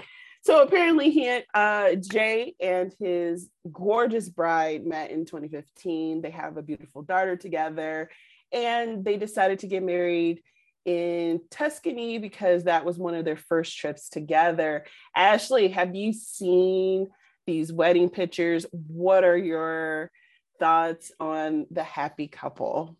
So 0.43 0.63
apparently, 0.63 1.11
he 1.11 1.41
uh, 1.53 1.95
Jay 1.97 2.55
and 2.61 2.95
his 2.99 3.51
gorgeous 3.71 4.29
bride 4.29 4.87
met 4.87 5.11
in 5.11 5.25
2015. 5.25 6.23
They 6.23 6.31
have 6.31 6.57
a 6.57 6.63
beautiful 6.63 7.03
daughter 7.03 7.37
together, 7.37 8.09
and 8.53 9.05
they 9.05 9.17
decided 9.17 9.59
to 9.61 9.67
get 9.67 9.83
married 9.83 10.43
in 10.85 11.41
Tuscany 11.51 12.19
because 12.19 12.65
that 12.65 12.85
was 12.85 12.99
one 12.99 13.15
of 13.15 13.25
their 13.25 13.37
first 13.37 13.77
trips 13.77 14.09
together. 14.09 14.87
Ashley, 15.15 15.69
have 15.69 15.95
you 15.95 16.13
seen 16.13 17.09
these 17.47 17.73
wedding 17.73 18.09
pictures? 18.09 18.65
What 18.73 19.25
are 19.25 19.37
your 19.37 20.11
thoughts 20.59 21.13
on 21.21 21.67
the 21.71 21.85
happy 21.85 22.29
couple? 22.29 22.97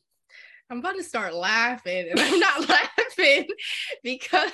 I'm 0.71 0.81
about 0.81 0.97
to 0.97 1.03
start 1.03 1.35
laughing, 1.35 2.09
and 2.11 2.21
I'm 2.21 2.39
not 2.41 2.69
laughing 2.69 3.49
because 4.03 4.51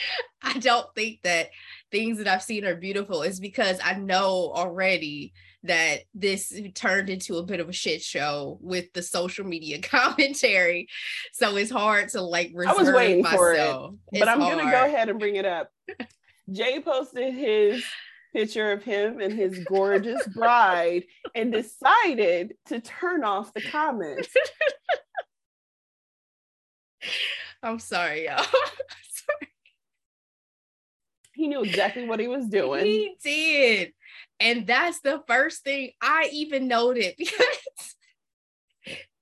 I 0.42 0.58
don't 0.58 0.86
think 0.94 1.22
that 1.22 1.50
things 1.90 2.18
that 2.18 2.28
I've 2.28 2.42
seen 2.42 2.64
are 2.64 2.76
beautiful 2.76 3.22
is 3.22 3.40
because 3.40 3.78
I 3.82 3.94
know 3.94 4.52
already 4.54 5.32
that 5.64 6.00
this 6.14 6.52
turned 6.74 7.10
into 7.10 7.38
a 7.38 7.42
bit 7.42 7.60
of 7.60 7.68
a 7.68 7.72
shit 7.72 8.02
show 8.02 8.58
with 8.60 8.92
the 8.92 9.02
social 9.02 9.44
media 9.44 9.80
commentary. 9.82 10.88
So 11.32 11.56
it's 11.56 11.70
hard 11.70 12.10
to 12.10 12.22
like 12.22 12.52
reserve 12.54 12.76
I 12.76 12.80
was 12.80 12.90
waiting 12.92 13.22
myself. 13.22 13.38
for 13.38 13.52
it, 13.52 13.98
it's 14.12 14.20
but 14.20 14.28
I'm 14.28 14.40
hard. 14.40 14.58
gonna 14.58 14.70
go 14.70 14.84
ahead 14.84 15.08
and 15.08 15.18
bring 15.18 15.36
it 15.36 15.46
up. 15.46 15.70
Jay 16.52 16.80
posted 16.80 17.34
his 17.34 17.84
picture 18.32 18.70
of 18.70 18.84
him 18.84 19.20
and 19.20 19.32
his 19.32 19.58
gorgeous 19.64 20.24
bride 20.28 21.04
and 21.34 21.50
decided 21.52 22.54
to 22.66 22.80
turn 22.80 23.24
off 23.24 23.52
the 23.54 23.62
comments. 23.62 24.28
I'm 27.62 27.78
sorry, 27.78 28.26
y'all. 28.26 28.44
He 31.36 31.48
knew 31.48 31.62
exactly 31.62 32.08
what 32.08 32.18
he 32.18 32.28
was 32.28 32.46
doing. 32.48 32.84
He 32.84 33.14
did. 33.22 33.92
And 34.40 34.66
that's 34.66 35.00
the 35.00 35.22
first 35.26 35.64
thing 35.64 35.92
I 36.00 36.30
even 36.32 36.66
noted 36.66 37.14
because 37.18 37.94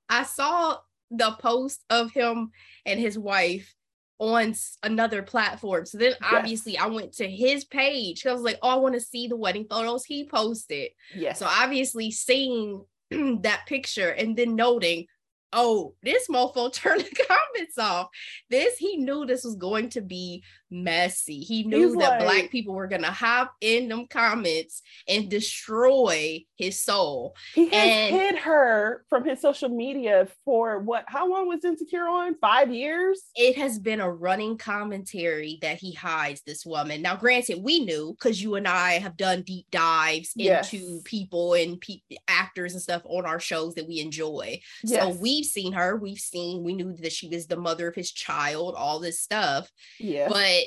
I 0.08 0.22
saw 0.22 0.78
the 1.10 1.32
post 1.40 1.84
of 1.90 2.12
him 2.12 2.50
and 2.86 3.00
his 3.00 3.18
wife 3.18 3.74
on 4.18 4.54
another 4.82 5.22
platform. 5.22 5.86
So 5.86 5.98
then 5.98 6.14
obviously 6.22 6.74
yes. 6.74 6.82
I 6.82 6.86
went 6.86 7.12
to 7.14 7.28
his 7.28 7.64
page. 7.64 8.24
I 8.26 8.32
was 8.32 8.42
like, 8.42 8.58
oh, 8.62 8.68
I 8.68 8.76
want 8.76 8.94
to 8.94 9.00
see 9.00 9.26
the 9.26 9.36
wedding 9.36 9.66
photos 9.68 10.04
he 10.04 10.24
posted. 10.24 10.90
Yes. 11.14 11.40
So 11.40 11.46
obviously 11.46 12.10
seeing 12.10 12.84
that 13.10 13.64
picture 13.66 14.10
and 14.10 14.36
then 14.36 14.54
noting, 14.54 15.06
oh, 15.52 15.94
this 16.02 16.28
mofo 16.28 16.72
turned 16.72 17.02
the 17.02 17.24
comments 17.24 17.78
off. 17.78 18.08
This, 18.50 18.76
he 18.76 18.96
knew 18.96 19.24
this 19.24 19.44
was 19.44 19.56
going 19.56 19.88
to 19.90 20.00
be 20.00 20.42
messy. 20.74 21.40
He 21.40 21.64
knew 21.64 21.88
He's 21.88 21.96
that 21.96 22.20
like, 22.20 22.20
black 22.20 22.50
people 22.50 22.74
were 22.74 22.88
gonna 22.88 23.10
hop 23.10 23.54
in 23.60 23.88
them 23.88 24.06
comments 24.08 24.82
and 25.08 25.30
destroy 25.30 26.44
his 26.56 26.80
soul. 26.80 27.34
He 27.54 27.68
has 27.68 27.72
and 27.74 28.16
hid 28.16 28.36
her 28.38 29.04
from 29.08 29.24
his 29.24 29.40
social 29.40 29.68
media 29.68 30.28
for 30.44 30.80
what? 30.80 31.04
How 31.06 31.30
long 31.30 31.48
was 31.48 31.64
Insecure 31.64 32.06
on? 32.06 32.36
Five 32.40 32.72
years. 32.72 33.22
It 33.34 33.56
has 33.56 33.78
been 33.78 34.00
a 34.00 34.10
running 34.10 34.58
commentary 34.58 35.58
that 35.62 35.78
he 35.78 35.92
hides 35.92 36.42
this 36.42 36.66
woman. 36.66 37.02
Now, 37.02 37.16
granted, 37.16 37.62
we 37.62 37.84
knew 37.84 38.16
because 38.18 38.42
you 38.42 38.56
and 38.56 38.66
I 38.66 38.92
have 38.94 39.16
done 39.16 39.42
deep 39.42 39.66
dives 39.70 40.32
yes. 40.34 40.72
into 40.72 41.00
people 41.04 41.54
and 41.54 41.80
pe- 41.80 42.00
actors 42.28 42.72
and 42.72 42.82
stuff 42.82 43.02
on 43.04 43.26
our 43.26 43.40
shows 43.40 43.74
that 43.74 43.86
we 43.86 44.00
enjoy. 44.00 44.60
Yes. 44.82 45.02
So 45.02 45.20
we've 45.20 45.44
seen 45.44 45.72
her. 45.72 45.96
We've 45.96 46.18
seen. 46.18 46.64
We 46.64 46.74
knew 46.74 46.94
that 46.96 47.12
she 47.12 47.28
was 47.28 47.46
the 47.46 47.56
mother 47.56 47.88
of 47.88 47.94
his 47.94 48.12
child. 48.12 48.74
All 48.76 48.98
this 48.98 49.20
stuff. 49.20 49.70
Yeah. 49.98 50.28
But 50.28 50.63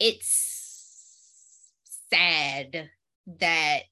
it's 0.00 0.58
sad 2.10 2.90
that 3.40 3.82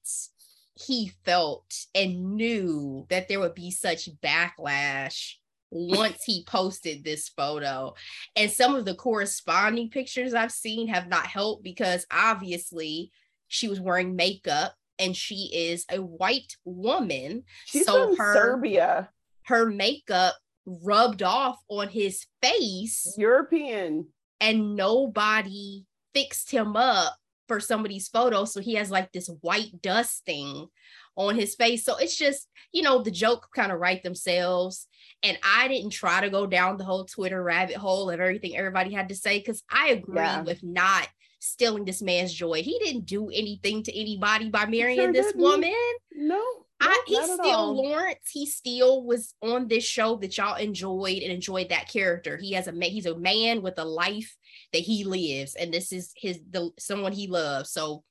he 0.75 1.11
felt 1.25 1.85
and 1.95 2.35
knew 2.35 3.05
that 3.09 3.27
there 3.27 3.39
would 3.39 3.55
be 3.55 3.71
such 3.71 4.09
backlash 4.21 5.33
once 5.69 6.23
he 6.23 6.43
posted 6.45 7.03
this 7.03 7.29
photo. 7.29 7.93
And 8.35 8.49
some 8.49 8.75
of 8.75 8.85
the 8.85 8.95
corresponding 8.95 9.89
pictures 9.89 10.33
I've 10.33 10.51
seen 10.51 10.87
have 10.87 11.07
not 11.07 11.27
helped 11.27 11.63
because 11.63 12.05
obviously 12.11 13.11
she 13.47 13.67
was 13.67 13.79
wearing 13.79 14.15
makeup 14.15 14.75
and 14.99 15.15
she 15.15 15.49
is 15.53 15.85
a 15.91 15.97
white 15.97 16.55
woman. 16.63 17.43
She's 17.65 17.85
so 17.85 18.07
from 18.07 18.17
her, 18.17 18.33
Serbia. 18.33 19.09
Her 19.43 19.65
makeup 19.65 20.35
rubbed 20.65 21.23
off 21.23 21.57
on 21.69 21.89
his 21.89 22.25
face. 22.41 23.15
European. 23.17 24.07
And 24.39 24.75
nobody 24.75 25.85
fixed 26.13 26.51
him 26.51 26.75
up 26.75 27.15
for 27.47 27.59
some 27.59 27.81
of 27.81 27.89
these 27.89 28.07
photos. 28.07 28.53
So 28.53 28.61
he 28.61 28.75
has 28.75 28.91
like 28.91 29.11
this 29.11 29.29
white 29.41 29.81
dusting 29.81 30.67
on 31.15 31.35
his 31.35 31.55
face. 31.55 31.83
So 31.83 31.97
it's 31.97 32.15
just, 32.15 32.47
you 32.71 32.83
know, 32.83 33.01
the 33.01 33.11
joke 33.11 33.49
kind 33.55 33.71
of 33.71 33.79
write 33.79 34.03
themselves. 34.03 34.87
And 35.23 35.37
I 35.43 35.67
didn't 35.67 35.89
try 35.91 36.21
to 36.21 36.29
go 36.29 36.45
down 36.45 36.77
the 36.77 36.83
whole 36.83 37.05
Twitter 37.05 37.41
rabbit 37.41 37.77
hole 37.77 38.09
of 38.09 38.19
everything 38.19 38.55
everybody 38.55 38.93
had 38.93 39.09
to 39.09 39.15
say 39.15 39.39
because 39.39 39.63
I 39.69 39.89
agree 39.89 40.15
yeah. 40.17 40.41
with 40.41 40.61
not 40.63 41.07
stealing 41.39 41.85
this 41.85 42.01
man's 42.01 42.33
joy. 42.33 42.61
He 42.61 42.79
didn't 42.79 43.05
do 43.05 43.29
anything 43.29 43.83
to 43.83 43.99
anybody 43.99 44.49
by 44.49 44.65
marrying 44.65 44.99
sure 44.99 45.13
this 45.13 45.33
woman. 45.35 45.73
No. 46.13 46.43
I, 46.79 47.03
he 47.07 47.15
still 47.23 47.75
Lawrence. 47.75 48.29
He 48.31 48.45
still 48.45 49.03
was 49.03 49.33
on 49.41 49.67
this 49.67 49.83
show 49.83 50.17
that 50.17 50.37
y'all 50.37 50.57
enjoyed 50.57 51.23
and 51.23 51.31
enjoyed 51.31 51.69
that 51.69 51.89
character. 51.89 52.37
He 52.37 52.53
has 52.53 52.67
a 52.67 52.71
he's 52.85 53.07
a 53.07 53.17
man 53.17 53.63
with 53.63 53.79
a 53.79 53.85
life 53.85 54.35
that 54.73 54.81
he 54.81 55.03
lives, 55.03 55.55
and 55.55 55.73
this 55.73 55.91
is 55.91 56.11
his 56.15 56.39
the 56.49 56.71
someone 56.79 57.11
he 57.11 57.27
loves. 57.27 57.71
So 57.71 58.03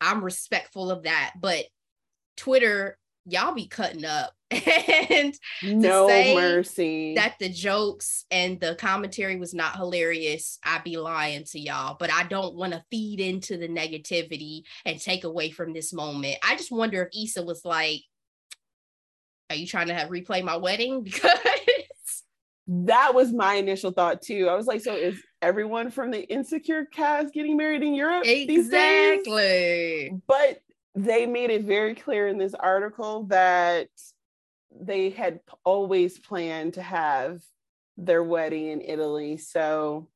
I'm 0.00 0.24
respectful 0.24 0.90
of 0.90 1.04
that. 1.04 1.34
But 1.40 1.66
Twitter, 2.36 2.98
y'all 3.24 3.54
be 3.54 3.66
cutting 3.66 4.04
up. 4.04 4.32
And 5.10 5.34
no 5.62 6.06
mercy. 6.06 7.14
that 7.14 7.36
the 7.38 7.48
jokes 7.48 8.24
and 8.30 8.60
the 8.60 8.74
commentary 8.74 9.36
was 9.36 9.54
not 9.54 9.76
hilarious 9.76 10.58
i'd 10.64 10.84
be 10.84 10.96
lying 10.96 11.44
to 11.44 11.58
y'all. 11.58 11.96
But 11.98 12.12
i 12.12 12.24
don't 12.24 12.54
want 12.54 12.72
to 12.72 12.84
feed 12.90 13.20
into 13.20 13.56
the 13.56 13.68
negativity 13.68 14.62
and 14.84 15.00
take 15.00 15.24
away 15.24 15.50
from 15.50 15.72
this 15.72 15.92
moment. 15.92 16.36
I 16.42 16.56
just 16.56 16.70
wonder 16.72 17.02
if 17.02 17.24
Issa 17.24 17.44
was 17.44 17.64
like 17.64 18.02
are 19.50 19.56
you 19.56 19.66
trying 19.66 19.88
to 19.88 19.94
have 19.94 20.08
replay 20.08 20.42
my 20.42 20.56
wedding? 20.56 21.04
Because 21.12 21.38
that 22.68 23.14
was 23.14 23.32
my 23.32 23.54
initial 23.54 23.90
thought 23.90 24.22
too. 24.22 24.48
I 24.48 24.54
was 24.54 24.66
like 24.66 24.82
so 24.82 24.94
is 24.94 25.22
everyone 25.42 25.90
from 25.90 26.10
the 26.10 26.22
insecure 26.32 26.84
cast 26.84 27.34
getting 27.34 27.56
married 27.56 27.82
in 27.82 27.94
europe 27.94 28.24
these 28.24 28.46
days. 28.46 28.66
exactly 28.66 30.20
but 30.26 30.60
they 30.94 31.26
made 31.26 31.50
it 31.50 31.64
very 31.64 31.94
clear 31.94 32.28
in 32.28 32.38
this 32.38 32.54
article 32.54 33.24
that 33.24 33.88
they 34.78 35.10
had 35.10 35.40
always 35.64 36.18
planned 36.18 36.74
to 36.74 36.82
have 36.82 37.40
their 37.96 38.22
wedding 38.22 38.68
in 38.68 38.80
Italy. 38.80 39.36
So 39.36 40.08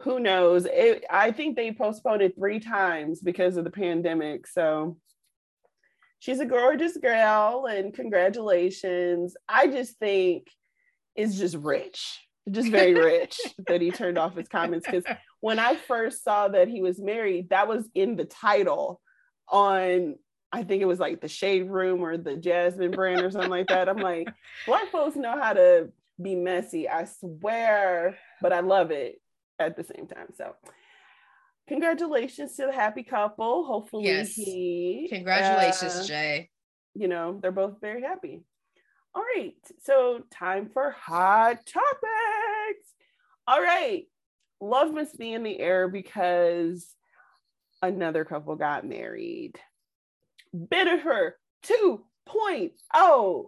who 0.00 0.20
knows? 0.20 0.66
It, 0.66 1.04
I 1.10 1.30
think 1.30 1.56
they 1.56 1.72
postponed 1.72 2.22
it 2.22 2.36
three 2.36 2.60
times 2.60 3.20
because 3.20 3.56
of 3.56 3.64
the 3.64 3.70
pandemic. 3.70 4.46
So 4.46 4.98
she's 6.18 6.40
a 6.40 6.46
gorgeous 6.46 6.96
girl 6.96 7.66
and 7.66 7.94
congratulations. 7.94 9.36
I 9.48 9.68
just 9.68 9.98
think 9.98 10.48
it's 11.14 11.38
just 11.38 11.56
rich, 11.56 12.20
just 12.50 12.70
very 12.70 12.94
rich 12.94 13.38
that 13.66 13.80
he 13.80 13.90
turned 13.90 14.18
off 14.18 14.36
his 14.36 14.48
comments. 14.48 14.86
Because 14.86 15.04
when 15.40 15.58
I 15.58 15.76
first 15.76 16.24
saw 16.24 16.48
that 16.48 16.68
he 16.68 16.82
was 16.82 17.00
married, 17.00 17.50
that 17.50 17.68
was 17.68 17.88
in 17.94 18.16
the 18.16 18.24
title 18.24 19.00
on 19.48 20.16
I 20.52 20.64
think 20.64 20.82
it 20.82 20.86
was 20.86 21.00
like 21.00 21.22
the 21.22 21.28
Shade 21.28 21.70
Room 21.70 22.02
or 22.02 22.18
the 22.18 22.36
Jasmine 22.36 22.90
brand 22.90 23.22
or 23.22 23.30
something 23.30 23.50
like 23.50 23.68
that. 23.68 23.88
I'm 23.88 23.96
like, 23.96 24.28
black 24.66 24.90
folks 24.90 25.16
know 25.16 25.40
how 25.40 25.54
to 25.54 25.88
be 26.20 26.34
messy, 26.34 26.88
I 26.88 27.06
swear, 27.06 28.18
but 28.42 28.52
I 28.52 28.60
love 28.60 28.90
it 28.90 29.20
at 29.58 29.76
the 29.76 29.84
same 29.84 30.06
time. 30.06 30.28
So, 30.36 30.54
congratulations 31.68 32.54
to 32.56 32.66
the 32.66 32.72
happy 32.72 33.02
couple. 33.02 33.64
Hopefully, 33.64 34.04
yes. 34.04 34.34
he. 34.34 35.06
Congratulations, 35.10 35.96
uh, 35.96 36.04
Jay. 36.04 36.50
You 36.94 37.08
know, 37.08 37.38
they're 37.40 37.50
both 37.50 37.80
very 37.80 38.02
happy. 38.02 38.42
All 39.14 39.24
right, 39.36 39.54
so 39.82 40.22
time 40.30 40.70
for 40.72 40.90
hot 40.90 41.64
topics. 41.66 42.31
All 43.46 43.60
right, 43.60 44.04
love 44.60 44.92
must 44.92 45.18
be 45.18 45.32
in 45.32 45.42
the 45.42 45.58
air 45.58 45.88
because 45.88 46.86
another 47.82 48.24
couple 48.24 48.54
got 48.56 48.86
married. 48.86 49.58
Bennifer 50.54 51.32
2.0 51.64 53.44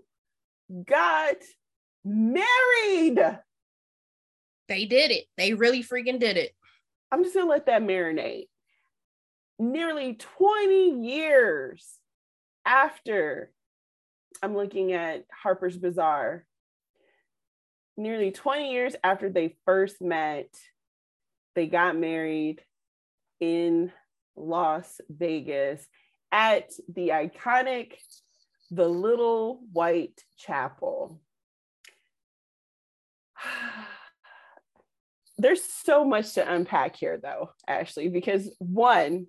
got 0.84 1.36
married. 2.04 3.38
They 4.68 4.86
did 4.86 5.10
it. 5.10 5.26
They 5.36 5.54
really 5.54 5.82
freaking 5.82 6.18
did 6.18 6.36
it. 6.36 6.52
I'm 7.12 7.22
just 7.22 7.36
gonna 7.36 7.48
let 7.48 7.66
that 7.66 7.82
marinate. 7.82 8.48
Nearly 9.58 10.14
20 10.14 11.06
years 11.06 11.86
after 12.64 13.52
I'm 14.42 14.56
looking 14.56 14.92
at 14.92 15.26
Harper's 15.30 15.76
Bazaar, 15.76 16.44
nearly 17.96 18.30
20 18.30 18.72
years 18.72 18.96
after 19.02 19.28
they 19.28 19.56
first 19.64 20.02
met, 20.02 20.48
they 21.54 21.66
got 21.66 21.96
married 21.96 22.62
in 23.40 23.92
Las 24.36 25.00
Vegas 25.08 25.86
at 26.32 26.70
the 26.88 27.10
iconic 27.10 27.92
The 28.70 28.88
Little 28.88 29.60
White 29.72 30.20
Chapel. 30.36 31.20
There's 35.38 35.62
so 35.62 36.04
much 36.04 36.34
to 36.34 36.52
unpack 36.52 36.96
here, 36.96 37.18
though, 37.20 37.50
Ashley, 37.66 38.08
because 38.08 38.50
one, 38.58 39.26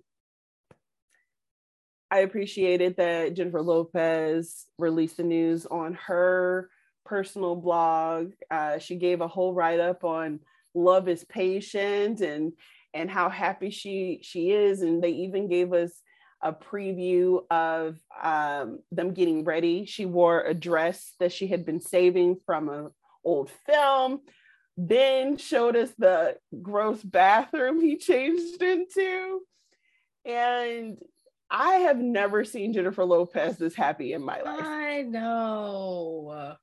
I 2.10 2.20
appreciated 2.20 2.96
that 2.98 3.34
Jennifer 3.34 3.62
Lopez 3.62 4.66
released 4.78 5.16
the 5.16 5.24
news 5.24 5.66
on 5.66 5.98
her 6.06 6.70
personal 7.06 7.56
blog. 7.56 8.32
Uh, 8.50 8.78
she 8.78 8.96
gave 8.96 9.20
a 9.20 9.28
whole 9.28 9.54
write 9.54 9.80
up 9.80 10.04
on 10.04 10.40
love 10.74 11.08
is 11.08 11.24
patient 11.24 12.20
and 12.20 12.52
and 12.92 13.10
how 13.10 13.28
happy 13.28 13.70
she 13.70 14.20
she 14.22 14.50
is, 14.50 14.82
and 14.82 15.02
they 15.02 15.10
even 15.10 15.48
gave 15.48 15.72
us 15.72 15.92
a 16.42 16.52
preview 16.52 17.40
of 17.50 17.98
um, 18.22 18.80
them 18.92 19.12
getting 19.12 19.44
ready. 19.44 19.86
She 19.86 20.06
wore 20.06 20.42
a 20.42 20.54
dress 20.54 21.14
that 21.18 21.32
she 21.32 21.46
had 21.46 21.64
been 21.64 21.80
saving 21.80 22.40
from 22.46 22.68
an 22.68 22.90
old 23.24 23.50
film. 23.66 24.20
Ben 24.78 25.36
showed 25.36 25.76
us 25.76 25.90
the 25.98 26.36
gross 26.62 27.02
bathroom 27.02 27.80
he 27.82 27.96
changed 27.96 28.62
into. 28.62 29.40
And 30.24 30.98
I 31.50 31.74
have 31.76 31.98
never 31.98 32.44
seen 32.44 32.72
Jennifer 32.72 33.04
Lopez 33.04 33.56
this 33.56 33.74
happy 33.74 34.12
in 34.12 34.22
my 34.22 34.40
life. 34.42 34.60
I 34.60 35.02
know. 35.02 36.56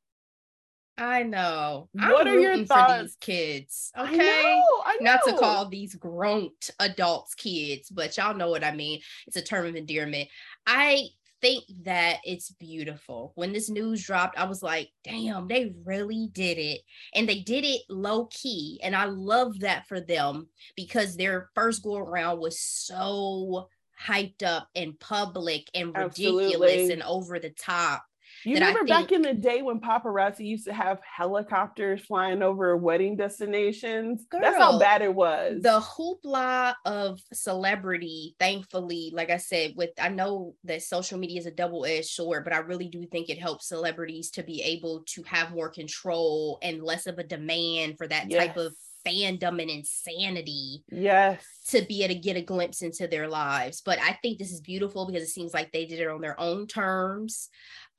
I 0.97 1.23
know. 1.23 1.89
What 1.93 2.27
I'm 2.27 2.35
are 2.35 2.39
your 2.39 2.65
thoughts? 2.65 2.93
For 2.93 3.01
these 3.01 3.15
kids, 3.19 3.91
okay? 3.97 4.13
I 4.13 4.43
know, 4.43 4.83
I 4.85 4.97
know. 5.01 5.11
Not 5.11 5.19
to 5.25 5.33
call 5.33 5.67
these 5.67 5.95
grown 5.95 6.51
adults 6.79 7.33
kids, 7.33 7.89
but 7.89 8.15
y'all 8.15 8.35
know 8.35 8.49
what 8.49 8.63
I 8.63 8.75
mean. 8.75 9.01
It's 9.25 9.35
a 9.35 9.41
term 9.41 9.65
of 9.65 9.75
endearment. 9.75 10.29
I 10.67 11.07
think 11.41 11.65
that 11.83 12.19
it's 12.23 12.51
beautiful. 12.51 13.33
When 13.35 13.51
this 13.51 13.69
news 13.69 14.05
dropped, 14.05 14.37
I 14.37 14.45
was 14.45 14.63
like, 14.63 14.89
damn, 15.03 15.47
they 15.47 15.73
really 15.83 16.29
did 16.31 16.57
it. 16.57 16.81
And 17.13 17.27
they 17.27 17.39
did 17.39 17.65
it 17.65 17.81
low 17.89 18.27
key. 18.27 18.79
And 18.81 18.95
I 18.95 19.05
love 19.05 19.59
that 19.59 19.87
for 19.87 19.99
them 19.99 20.47
because 20.77 21.17
their 21.17 21.49
first 21.53 21.83
go 21.83 21.97
around 21.97 22.39
was 22.39 22.59
so 22.59 23.67
hyped 24.01 24.43
up 24.43 24.69
and 24.75 24.99
public 24.99 25.69
and 25.75 25.87
ridiculous 25.87 26.69
Absolutely. 26.69 26.93
and 26.93 27.03
over 27.03 27.39
the 27.39 27.49
top 27.49 28.03
you 28.45 28.55
remember 28.55 28.79
think, 28.79 28.89
back 28.89 29.11
in 29.11 29.21
the 29.21 29.33
day 29.33 29.61
when 29.61 29.79
paparazzi 29.79 30.45
used 30.45 30.65
to 30.65 30.73
have 30.73 30.99
helicopters 31.03 32.01
flying 32.01 32.41
over 32.41 32.75
wedding 32.77 33.15
destinations? 33.15 34.25
Girl, 34.25 34.41
That's 34.41 34.57
how 34.57 34.79
bad 34.79 35.01
it 35.01 35.13
was. 35.13 35.61
The 35.61 35.79
hoopla 35.79 36.75
of 36.85 37.19
celebrity, 37.31 38.35
thankfully, 38.39 39.11
like 39.13 39.29
I 39.29 39.37
said, 39.37 39.73
with 39.75 39.91
I 39.99 40.09
know 40.09 40.55
that 40.63 40.83
social 40.83 41.17
media 41.17 41.39
is 41.39 41.45
a 41.45 41.51
double-edged 41.51 42.07
sword, 42.07 42.43
but 42.43 42.53
I 42.53 42.57
really 42.57 42.87
do 42.87 43.05
think 43.05 43.29
it 43.29 43.39
helps 43.39 43.67
celebrities 43.67 44.31
to 44.31 44.43
be 44.43 44.61
able 44.61 45.03
to 45.07 45.23
have 45.23 45.51
more 45.51 45.69
control 45.69 46.59
and 46.61 46.83
less 46.83 47.07
of 47.07 47.19
a 47.19 47.23
demand 47.23 47.97
for 47.97 48.07
that 48.07 48.29
yes. 48.29 48.39
type 48.39 48.57
of 48.57 48.73
fandom 49.05 49.61
and 49.61 49.69
insanity. 49.69 50.83
Yes. 50.91 51.45
To 51.69 51.81
be 51.81 52.03
able 52.03 52.15
to 52.15 52.19
get 52.19 52.37
a 52.37 52.41
glimpse 52.41 52.81
into 52.81 53.07
their 53.07 53.27
lives. 53.27 53.81
But 53.81 53.99
I 53.99 54.17
think 54.21 54.37
this 54.37 54.51
is 54.51 54.61
beautiful 54.61 55.05
because 55.05 55.23
it 55.23 55.31
seems 55.31 55.53
like 55.53 55.71
they 55.71 55.85
did 55.85 55.99
it 55.99 56.07
on 56.07 56.21
their 56.21 56.39
own 56.39 56.67
terms. 56.67 57.49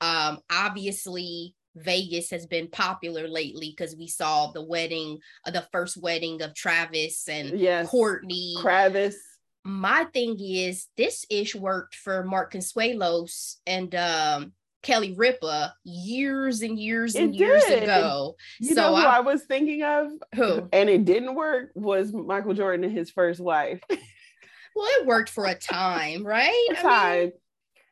Um, 0.01 0.39
obviously, 0.51 1.55
Vegas 1.75 2.29
has 2.31 2.45
been 2.45 2.69
popular 2.69 3.27
lately 3.27 3.73
because 3.77 3.95
we 3.95 4.07
saw 4.07 4.51
the 4.51 4.63
wedding, 4.63 5.19
uh, 5.45 5.51
the 5.51 5.67
first 5.71 5.97
wedding 5.97 6.41
of 6.41 6.53
Travis 6.55 7.27
and 7.27 7.59
yes. 7.59 7.89
Courtney. 7.89 8.55
Travis. 8.61 9.17
My 9.63 10.05
thing 10.13 10.37
is, 10.39 10.87
this 10.95 11.25
ish 11.29 11.55
worked 11.55 11.95
for 11.95 12.23
Mark 12.23 12.53
Consuelos 12.53 13.55
and 13.65 13.93
um, 13.95 14.53
Kelly 14.85 15.13
Ripa 15.17 15.73
years 15.83 16.61
and 16.61 16.79
years 16.79 17.15
and 17.15 17.35
years 17.35 17.65
ago. 17.65 18.35
You 18.59 18.75
so 18.75 18.81
know 18.81 18.95
who 18.95 19.01
I, 19.01 19.17
I, 19.17 19.19
was 19.21 19.43
thinking 19.43 19.83
of? 19.83 20.11
Who? 20.35 20.69
And 20.71 20.89
it 20.89 21.05
didn't 21.05 21.35
work 21.35 21.71
was 21.73 22.13
Michael 22.13 22.53
Jordan 22.53 22.85
and 22.85 22.95
his 22.95 23.09
first 23.09 23.39
wife. 23.39 23.81
well, 23.89 24.87
it 24.99 25.05
worked 25.05 25.29
for 25.29 25.45
a 25.45 25.55
time, 25.55 26.25
right? 26.25 26.67
A 26.71 26.75
time. 26.75 27.19
Mean, 27.19 27.31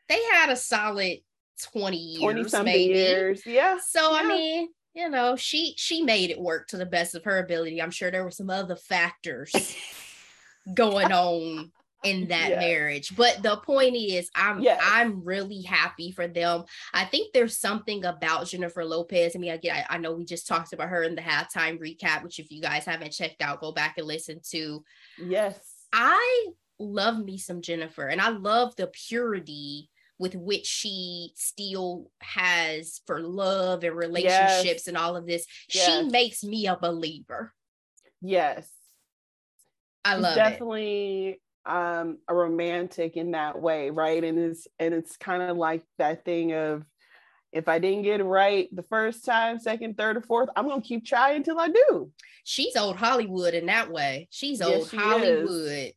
they 0.10 0.23
had 0.32 0.49
a 0.49 0.56
solid 0.56 1.17
20 1.71 1.97
years 1.97 2.21
20 2.21 2.49
something 2.49 2.73
maybe. 2.73 2.93
years 2.93 3.41
yeah 3.45 3.77
so 3.82 4.12
yeah. 4.12 4.19
i 4.19 4.27
mean 4.27 4.67
you 4.93 5.10
know, 5.10 5.36
she 5.36 5.73
she 5.75 6.03
made 6.03 6.29
it 6.29 6.39
work 6.39 6.67
to 6.67 6.77
the 6.77 6.86
best 6.86 7.15
of 7.15 7.23
her 7.23 7.39
ability. 7.39 7.82
I'm 7.82 7.91
sure 7.91 8.12
there 8.12 8.23
were 8.23 8.32
some 8.32 8.49
other 8.49 8.75
factors 8.75 9.75
going 10.73 11.12
on 11.12 11.71
in 12.03 12.27
that 12.29 12.49
yes. 12.49 12.59
marriage. 12.59 13.15
But 13.15 13.41
the 13.41 13.57
point 13.57 13.95
is, 13.95 14.29
I'm. 14.35 14.65
I'm 14.81 15.23
really 15.23 15.61
happy 15.61 16.11
for 16.11 16.27
them. 16.27 16.63
I 16.93 17.05
think 17.05 17.33
there's 17.33 17.57
something 17.57 18.05
about 18.05 18.47
Jennifer 18.47 18.85
Lopez. 18.85 19.35
I 19.35 19.39
mean, 19.39 19.51
again, 19.51 19.83
I, 19.89 19.95
I, 19.95 19.97
know 19.97 20.13
we 20.13 20.25
just 20.25 20.47
talked 20.47 20.73
about 20.73 20.89
her 20.89 21.03
in 21.03 21.15
the 21.15 21.21
halftime 21.21 21.79
recap, 21.79 22.23
which 22.23 22.39
if 22.39 22.51
you 22.51 22.61
guys 22.61 22.85
haven't 22.85 23.11
checked 23.11 23.41
out, 23.41 23.61
go 23.61 23.71
back 23.71 23.97
and 23.97 24.07
listen 24.07 24.39
to. 24.51 24.83
Yes. 25.23 25.57
I 25.91 26.47
love 26.79 27.23
me 27.23 27.37
some 27.37 27.61
Jennifer, 27.61 28.07
and 28.07 28.21
I 28.21 28.29
love 28.29 28.75
the 28.75 28.87
purity 28.87 29.89
with 30.19 30.35
which 30.35 30.65
she 30.65 31.31
still 31.35 32.09
has 32.21 33.01
for 33.07 33.19
love 33.19 33.83
and 33.83 33.95
relationships 33.95 34.63
yes. 34.63 34.87
and 34.87 34.97
all 34.97 35.15
of 35.15 35.25
this. 35.25 35.45
Yes. 35.73 35.85
She 35.85 36.09
makes 36.09 36.43
me 36.43 36.67
a 36.67 36.77
believer. 36.77 37.53
Yes. 38.21 38.69
I 40.05 40.15
love 40.15 40.35
definitely 40.35 41.27
it 41.29 41.39
um 41.65 42.17
a 42.28 42.36
romantic 42.36 43.15
in 43.15 43.32
that 43.32 43.60
way 43.62 43.89
right? 43.89 44.23
And 44.23 44.38
it's 44.38 44.67
and 44.80 44.93
it's 44.93 45.17
kind 45.17 45.43
of 45.43 45.58
like 45.58 45.84
that 45.97 46.26
thing 46.26 46.54
of 46.54 46.84
if 47.52 47.67
i 47.67 47.78
didn't 47.78 48.02
get 48.02 48.19
it 48.19 48.23
right 48.23 48.67
the 48.76 48.84
first 48.84 49.23
time 49.23 49.60
second 49.60 49.95
third 49.95 50.17
or 50.17 50.21
fourth 50.21 50.49
i'm 50.56 50.67
gonna 50.67 50.82
keep 50.82 51.06
trying 51.06 51.38
until 51.38 51.60
i 51.60 51.67
do. 51.67 52.12
She's 52.43 52.76
old 52.76 52.97
hollywood 52.97 53.54
in 53.54 53.67
that 53.67 53.91
way. 53.91 54.28
She's 54.32 54.60
yes, 54.60 54.67
old 54.69 54.89
she 54.89 54.97
hollywood. 54.97 55.49
Is. 55.49 55.93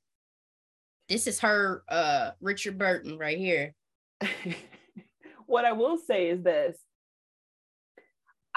this 1.08 1.26
is 1.26 1.40
her 1.40 1.82
uh 1.88 2.30
richard 2.40 2.78
burton 2.78 3.18
right 3.18 3.38
here. 3.38 3.74
What 5.46 5.64
i 5.64 5.72
will 5.72 5.96
say 5.96 6.28
is 6.28 6.42
this 6.42 6.76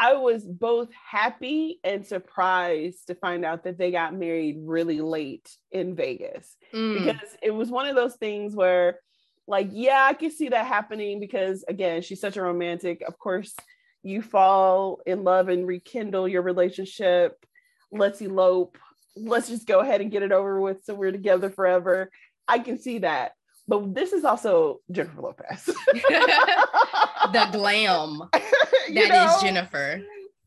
I 0.01 0.13
was 0.13 0.45
both 0.45 0.88
happy 0.93 1.81
and 1.83 2.07
surprised 2.07 3.07
to 3.07 3.15
find 3.15 3.43
out 3.43 3.65
that 3.65 3.77
they 3.77 3.91
got 3.91 4.15
married 4.15 4.59
really 4.62 5.01
late 5.01 5.53
in 5.71 5.93
Vegas 5.93 6.55
mm. 6.73 6.97
because 6.97 7.35
it 7.43 7.51
was 7.51 7.69
one 7.69 7.85
of 7.85 7.97
those 7.97 8.15
things 8.15 8.55
where, 8.55 9.01
like, 9.45 9.67
yeah, 9.73 10.05
I 10.09 10.13
could 10.13 10.31
see 10.31 10.47
that 10.49 10.67
happening 10.67 11.19
because, 11.19 11.65
again, 11.67 12.01
she's 12.01 12.21
such 12.21 12.38
a 12.38 12.41
romantic. 12.41 13.03
Of 13.05 13.19
course, 13.19 13.53
you 14.01 14.21
fall 14.21 15.01
in 15.05 15.25
love 15.25 15.49
and 15.49 15.67
rekindle 15.67 16.29
your 16.29 16.43
relationship. 16.43 17.35
Let's 17.91 18.21
elope. 18.21 18.77
Let's 19.17 19.49
just 19.49 19.67
go 19.67 19.81
ahead 19.81 19.99
and 19.99 20.12
get 20.12 20.23
it 20.23 20.31
over 20.31 20.62
with 20.62 20.85
so 20.85 20.93
we're 20.93 21.12
together 21.12 21.49
forever. 21.49 22.09
I 22.47 22.59
can 22.59 22.79
see 22.79 22.99
that. 22.99 23.33
But 23.69 23.93
this 23.93 24.13
is 24.13 24.25
also 24.25 24.82
Jennifer 24.91 25.21
Lopez. 25.21 25.63
the 25.93 27.49
glam 27.51 28.23
that 28.34 29.10
know? 29.10 29.36
is 29.36 29.41
Jennifer. 29.43 30.01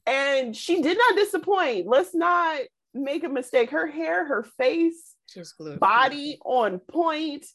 And 0.09 0.57
she 0.57 0.83
did 0.83 0.99
not 0.99 1.17
disappoint. 1.17 1.87
Let's 1.87 2.17
not 2.17 2.63
make 2.93 3.23
a 3.23 3.29
mistake. 3.29 3.71
Her 3.71 3.87
hair, 3.87 4.27
her 4.27 4.43
face, 4.43 5.15
body 5.79 6.39
on 6.45 6.81
point. 6.81 7.47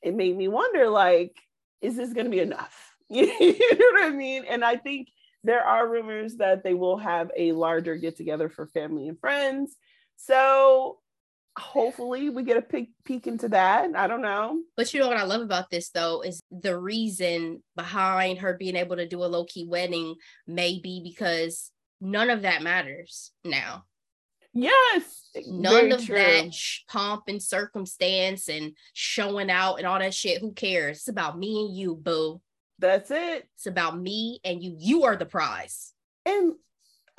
It 0.00 0.16
made 0.16 0.34
me 0.34 0.48
wonder, 0.48 0.88
like, 0.88 1.36
is 1.82 1.96
this 1.96 2.14
going 2.14 2.24
to 2.24 2.30
be 2.30 2.40
enough? 2.40 2.94
you 3.10 3.26
know 3.26 3.86
what 3.92 4.04
I 4.04 4.10
mean? 4.10 4.46
And 4.48 4.64
I 4.64 4.76
think 4.76 5.08
there 5.44 5.62
are 5.62 5.86
rumors 5.86 6.36
that 6.36 6.64
they 6.64 6.72
will 6.72 6.96
have 6.96 7.30
a 7.36 7.52
larger 7.52 7.96
get 7.96 8.16
together 8.16 8.48
for 8.48 8.68
family 8.68 9.06
and 9.06 9.20
friends. 9.20 9.76
So 10.16 10.98
hopefully 11.58 12.30
we 12.30 12.42
get 12.42 12.56
a 12.56 12.62
peek, 12.62 12.90
peek 13.04 13.26
into 13.26 13.48
that. 13.48 13.94
I 13.94 14.06
don't 14.06 14.22
know. 14.22 14.62
But 14.76 14.92
you 14.92 15.00
know 15.00 15.08
what 15.08 15.16
I 15.16 15.24
love 15.24 15.42
about 15.42 15.70
this 15.70 15.90
though 15.90 16.22
is 16.22 16.40
the 16.50 16.78
reason 16.78 17.62
behind 17.76 18.38
her 18.38 18.54
being 18.54 18.76
able 18.76 18.96
to 18.96 19.08
do 19.08 19.22
a 19.22 19.26
low 19.26 19.44
key 19.44 19.66
wedding 19.66 20.16
may 20.46 20.78
be 20.78 21.00
because 21.02 21.70
none 22.00 22.30
of 22.30 22.42
that 22.42 22.62
matters 22.62 23.32
now. 23.44 23.84
Yes. 24.52 25.30
None 25.46 25.92
of 25.92 26.04
true. 26.04 26.16
that 26.16 26.52
sh- 26.52 26.80
pomp 26.88 27.24
and 27.28 27.42
circumstance 27.42 28.48
and 28.48 28.72
showing 28.94 29.50
out 29.50 29.76
and 29.76 29.86
all 29.86 29.98
that 29.98 30.14
shit. 30.14 30.40
Who 30.40 30.52
cares? 30.52 30.98
It's 30.98 31.08
about 31.08 31.38
me 31.38 31.66
and 31.66 31.76
you, 31.76 31.94
boo. 31.94 32.40
That's 32.78 33.10
it. 33.10 33.48
It's 33.54 33.66
about 33.66 33.98
me 33.98 34.40
and 34.44 34.62
you. 34.62 34.74
You 34.78 35.04
are 35.04 35.16
the 35.16 35.26
prize. 35.26 35.92
And 36.26 36.54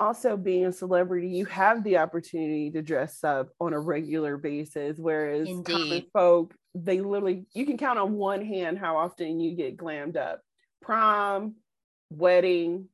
also 0.02 0.36
being 0.36 0.66
a 0.66 0.72
celebrity, 0.72 1.28
you 1.28 1.44
have 1.46 1.84
the 1.84 1.98
opportunity 1.98 2.70
to 2.72 2.82
dress 2.82 3.22
up 3.22 3.50
on 3.60 3.72
a 3.72 3.78
regular 3.78 4.36
basis. 4.36 4.98
Whereas 4.98 5.48
common 5.64 6.04
folk, 6.12 6.54
they 6.74 7.00
literally 7.00 7.46
you 7.54 7.64
can 7.64 7.78
count 7.78 7.98
on 7.98 8.12
one 8.14 8.44
hand 8.44 8.78
how 8.78 8.96
often 8.96 9.38
you 9.40 9.56
get 9.56 9.76
glammed 9.76 10.16
up. 10.16 10.40
Prom, 10.80 11.54
wedding, 12.10 12.88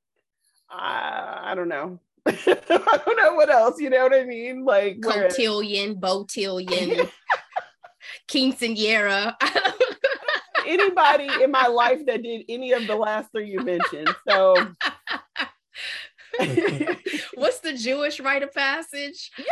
uh, 0.70 0.76
I 0.76 1.54
don't 1.56 1.68
know. 1.68 1.98
I 2.26 3.00
don't 3.06 3.16
know 3.16 3.34
what 3.34 3.48
else, 3.48 3.80
you 3.80 3.88
know 3.88 4.02
what 4.02 4.14
I 4.14 4.24
mean? 4.24 4.64
Like 4.64 5.00
cotillion, 5.00 5.96
botillion, 5.96 7.10
quinceanera. 8.30 9.34
Anybody 10.66 11.30
in 11.42 11.50
my 11.50 11.66
life 11.68 12.04
that 12.04 12.22
did 12.22 12.44
any 12.50 12.72
of 12.72 12.86
the 12.86 12.96
last 12.96 13.32
three 13.32 13.50
you 13.50 13.60
mentioned. 13.60 14.14
So 14.28 14.54
What's 17.34 17.60
the 17.60 17.72
Jewish 17.74 18.20
rite 18.20 18.42
of 18.42 18.52
passage? 18.54 19.30
Yeah, 19.38 19.44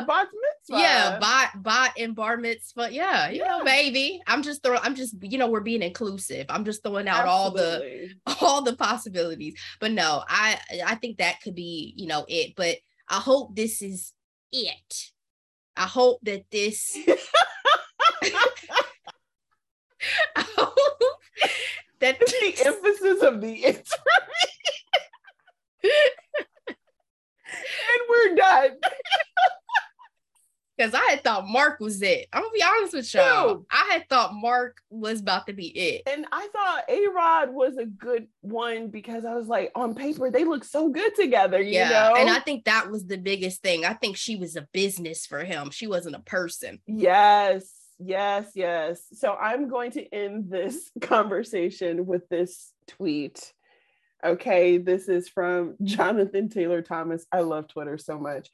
uh, 0.00 0.04
bat 0.04 0.28
mitzvah. 0.32 0.80
Yeah, 0.82 1.18
bat 1.18 1.52
bat 1.62 1.94
and 1.98 2.14
bar 2.14 2.36
mitzvah. 2.36 2.90
Yeah, 2.92 3.28
you 3.28 3.40
yeah. 3.40 3.58
know, 3.58 3.64
baby. 3.64 4.20
I'm 4.26 4.42
just 4.42 4.62
throwing. 4.62 4.80
I'm 4.82 4.94
just 4.94 5.16
you 5.20 5.38
know 5.38 5.48
we're 5.48 5.60
being 5.60 5.82
inclusive. 5.82 6.46
I'm 6.48 6.64
just 6.64 6.82
throwing 6.82 7.08
out 7.08 7.26
Absolutely. 7.26 8.10
all 8.26 8.36
the 8.36 8.36
all 8.46 8.62
the 8.62 8.76
possibilities. 8.76 9.54
But 9.80 9.92
no, 9.92 10.22
I 10.28 10.58
I 10.86 10.94
think 10.96 11.18
that 11.18 11.40
could 11.42 11.56
be 11.56 11.92
you 11.96 12.06
know 12.06 12.24
it. 12.28 12.54
But 12.56 12.76
I 13.08 13.16
hope 13.16 13.56
this 13.56 13.82
is 13.82 14.12
it. 14.52 15.10
I 15.76 15.86
hope 15.86 16.20
that 16.22 16.44
this. 16.50 16.96
I 20.36 20.46
hope 20.56 21.20
that 21.98 22.18
the 22.20 22.62
emphasis 22.64 23.22
of 23.22 23.40
the 23.40 23.52
interview 23.54 23.82
and 27.78 28.08
we're 28.08 28.34
done. 28.36 28.70
Because 30.76 30.94
I 30.94 31.10
had 31.10 31.24
thought 31.48 31.52
Marc 31.52 31.80
was 31.80 32.02
it. 32.02 32.28
I'm 32.32 32.42
gonna 32.42 32.52
be 32.52 32.62
honest 32.62 32.94
with 32.94 33.14
y'all. 33.14 33.54
Dude. 33.54 33.66
I 33.70 33.88
had 33.92 34.08
thought 34.08 34.34
Marc 34.34 34.80
was 34.90 35.20
about 35.20 35.46
to 35.46 35.52
be 35.52 35.66
it. 35.68 36.02
And 36.06 36.26
I 36.32 36.48
thought 36.52 36.84
A 36.88 37.06
Rod 37.08 37.52
was 37.52 37.76
a 37.76 37.86
good 37.86 38.28
one 38.40 38.88
because 38.88 39.24
I 39.24 39.34
was 39.34 39.48
like, 39.48 39.70
on 39.74 39.94
paper, 39.94 40.30
they 40.30 40.44
look 40.44 40.64
so 40.64 40.88
good 40.88 41.14
together, 41.14 41.60
you 41.60 41.74
yeah. 41.74 41.88
know? 41.88 42.14
And 42.16 42.30
I 42.30 42.40
think 42.40 42.64
that 42.64 42.90
was 42.90 43.06
the 43.06 43.18
biggest 43.18 43.62
thing. 43.62 43.84
I 43.84 43.94
think 43.94 44.16
she 44.16 44.36
was 44.36 44.56
a 44.56 44.68
business 44.72 45.26
for 45.26 45.44
him. 45.44 45.70
She 45.70 45.86
wasn't 45.86 46.16
a 46.16 46.20
person. 46.20 46.80
Yes, 46.86 47.70
yes, 47.98 48.50
yes. 48.54 49.02
So 49.14 49.34
I'm 49.34 49.68
going 49.68 49.92
to 49.92 50.14
end 50.14 50.50
this 50.50 50.90
conversation 51.00 52.06
with 52.06 52.28
this 52.28 52.72
tweet. 52.86 53.52
Okay, 54.24 54.78
this 54.78 55.08
is 55.08 55.28
from 55.28 55.76
Jonathan 55.82 56.48
Taylor 56.48 56.82
Thomas. 56.82 57.24
I 57.30 57.40
love 57.40 57.68
Twitter 57.68 57.98
so 57.98 58.18
much. 58.18 58.50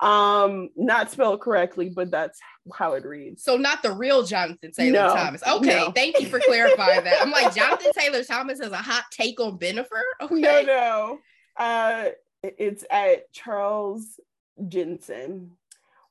Um, 0.00 0.68
not 0.76 1.10
spelled 1.10 1.40
correctly, 1.40 1.88
but 1.88 2.10
that's 2.10 2.38
how 2.72 2.92
it 2.94 3.04
reads. 3.04 3.42
So 3.42 3.56
not 3.56 3.82
the 3.82 3.92
real 3.92 4.24
Jonathan 4.24 4.70
Taylor 4.72 5.08
no, 5.08 5.14
Thomas. 5.14 5.42
Okay, 5.46 5.78
no. 5.78 5.90
thank 5.92 6.20
you 6.20 6.26
for 6.26 6.38
clarifying 6.40 7.04
that. 7.04 7.22
I'm 7.22 7.30
like 7.30 7.54
Jonathan 7.54 7.92
Taylor 7.92 8.22
Thomas 8.22 8.60
has 8.60 8.72
a 8.72 8.76
hot 8.76 9.04
take 9.10 9.40
on 9.40 9.58
Bennifer. 9.58 10.02
Okay. 10.20 10.40
No, 10.40 10.62
no. 10.62 11.18
Uh, 11.56 12.10
it's 12.42 12.84
at 12.90 13.32
Charles 13.32 14.20
Jensen. 14.68 15.52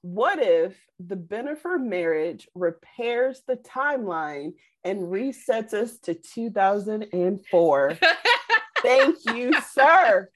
What 0.01 0.39
if 0.39 0.75
the 0.99 1.15
Bennifer 1.15 1.79
marriage 1.79 2.47
repairs 2.53 3.41
the 3.47 3.55
timeline 3.55 4.53
and 4.83 5.03
resets 5.03 5.73
us 5.73 5.97
to 5.99 6.13
2004? 6.13 7.97
Thank 8.81 9.17
you, 9.33 9.53
sir. 9.61 10.29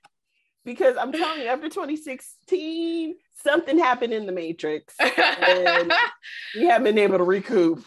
Because 0.66 0.98
I'm 0.98 1.12
telling 1.12 1.42
you, 1.42 1.48
after 1.48 1.70
2016, 1.70 3.16
something 3.44 3.80
happened 3.80 4.14
in 4.14 4.26
the 4.26 4.32
Matrix, 4.32 4.94
and 5.00 5.94
we 6.56 6.66
haven't 6.66 6.84
been 6.84 6.98
able 6.98 7.18
to 7.18 7.24
recoup. 7.24 7.84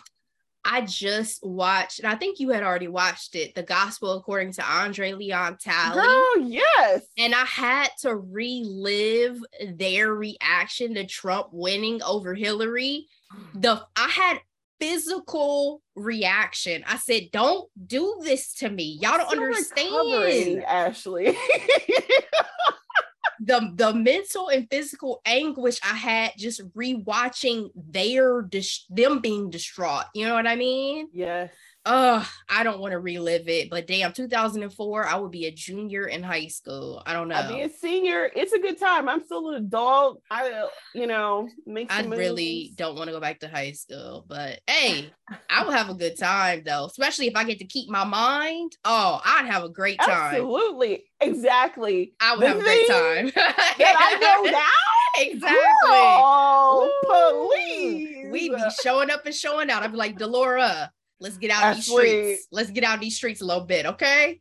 I 0.64 0.82
just 0.82 1.44
watched, 1.44 1.98
and 1.98 2.08
I 2.08 2.14
think 2.14 2.38
you 2.38 2.50
had 2.50 2.62
already 2.62 2.88
watched 2.88 3.34
it, 3.34 3.54
The 3.54 3.64
Gospel 3.64 4.12
According 4.12 4.52
to 4.54 4.64
Andre 4.64 5.12
Leon 5.12 5.58
Talley. 5.60 6.02
Oh, 6.04 6.46
yes. 6.46 7.02
And 7.18 7.34
I 7.34 7.44
had 7.44 7.88
to 8.02 8.14
relive 8.14 9.38
their 9.74 10.14
reaction 10.14 10.94
to 10.94 11.04
Trump 11.04 11.48
winning 11.50 12.00
over 12.02 12.32
Hillary. 12.34 13.08
The 13.54 13.84
I 13.96 14.08
had 14.08 14.40
physical 14.82 15.80
reaction. 15.94 16.82
I 16.86 16.98
said, 16.98 17.30
"Don't 17.32 17.68
do 17.86 18.18
this 18.22 18.54
to 18.54 18.68
me. 18.68 18.98
Y'all 19.00 19.18
don't 19.18 19.30
understand." 19.30 20.64
Ashley. 20.66 21.36
the 23.44 23.72
the 23.74 23.92
mental 23.94 24.48
and 24.48 24.68
physical 24.70 25.20
anguish 25.26 25.80
I 25.82 25.94
had 25.94 26.32
just 26.36 26.62
rewatching 26.74 27.70
their 27.74 28.42
dis- 28.42 28.86
them 28.88 29.20
being 29.20 29.50
distraught. 29.50 30.04
You 30.14 30.26
know 30.26 30.34
what 30.34 30.46
I 30.46 30.56
mean? 30.56 31.08
Yes. 31.12 31.50
Uh 31.84 32.24
I 32.48 32.64
don't 32.64 32.80
want 32.80 32.92
to 32.92 32.98
relive 32.98 33.48
it, 33.48 33.70
but 33.70 33.86
damn, 33.86 34.12
2004, 34.12 35.06
I 35.06 35.16
would 35.16 35.30
be 35.30 35.46
a 35.46 35.50
junior 35.50 36.04
in 36.04 36.22
high 36.22 36.46
school. 36.46 37.02
I 37.04 37.12
don't 37.12 37.28
know. 37.28 37.36
I'd 37.36 37.48
be 37.48 37.62
a 37.62 37.68
senior. 37.68 38.30
It's 38.34 38.52
a 38.52 38.58
good 38.58 38.78
time. 38.78 39.08
I'm 39.08 39.24
still 39.24 39.50
an 39.50 39.56
adult. 39.56 40.22
I, 40.30 40.68
you 40.94 41.06
know, 41.06 41.48
make. 41.66 41.92
I 41.92 42.02
really 42.04 42.72
don't 42.76 42.96
want 42.96 43.08
to 43.08 43.12
go 43.12 43.20
back 43.20 43.40
to 43.40 43.48
high 43.48 43.72
school, 43.72 44.24
but 44.28 44.60
hey, 44.66 45.10
I 45.50 45.64
will 45.64 45.72
have 45.72 45.88
a 45.90 45.94
good 45.94 46.18
time 46.18 46.62
though, 46.64 46.86
especially 46.86 47.26
if 47.26 47.36
I 47.36 47.44
get 47.44 47.58
to 47.58 47.66
keep 47.66 47.88
my 47.90 48.04
mind. 48.04 48.76
Oh, 48.84 49.20
I'd 49.24 49.46
have 49.46 49.64
a 49.64 49.68
great 49.68 49.98
time. 50.00 50.34
Absolutely, 50.34 51.04
exactly. 51.20 52.12
I 52.20 52.34
would 52.34 52.42
the 52.42 52.48
have 52.48 52.58
a 52.58 52.62
great 52.62 52.86
time. 52.88 53.32
that 53.34 53.76
I 53.78 54.18
know 54.18 54.50
now. 54.50 55.22
Exactly. 55.24 55.58
Oh, 55.84 57.50
police. 57.50 58.26
We'd 58.30 58.52
be 58.52 58.62
showing 58.82 59.10
up 59.10 59.26
and 59.26 59.34
showing 59.34 59.70
out. 59.70 59.82
I'd 59.82 59.92
be 59.92 59.98
like, 59.98 60.16
Delora, 60.16 60.90
let's 61.22 61.38
get 61.38 61.50
out 61.50 61.76
these 61.76 61.86
streets. 61.86 62.46
Let's 62.50 62.70
get 62.70 62.84
out 62.84 63.00
these 63.00 63.16
streets 63.16 63.40
a 63.40 63.44
little 63.44 63.64
bit, 63.64 63.86
okay? 63.86 64.40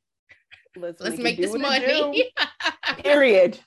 Let's, 0.75 1.01
let's 1.01 1.17
make, 1.17 1.37
make 1.37 1.51
this 1.51 1.55
money. 1.55 2.31
Period. 3.03 3.59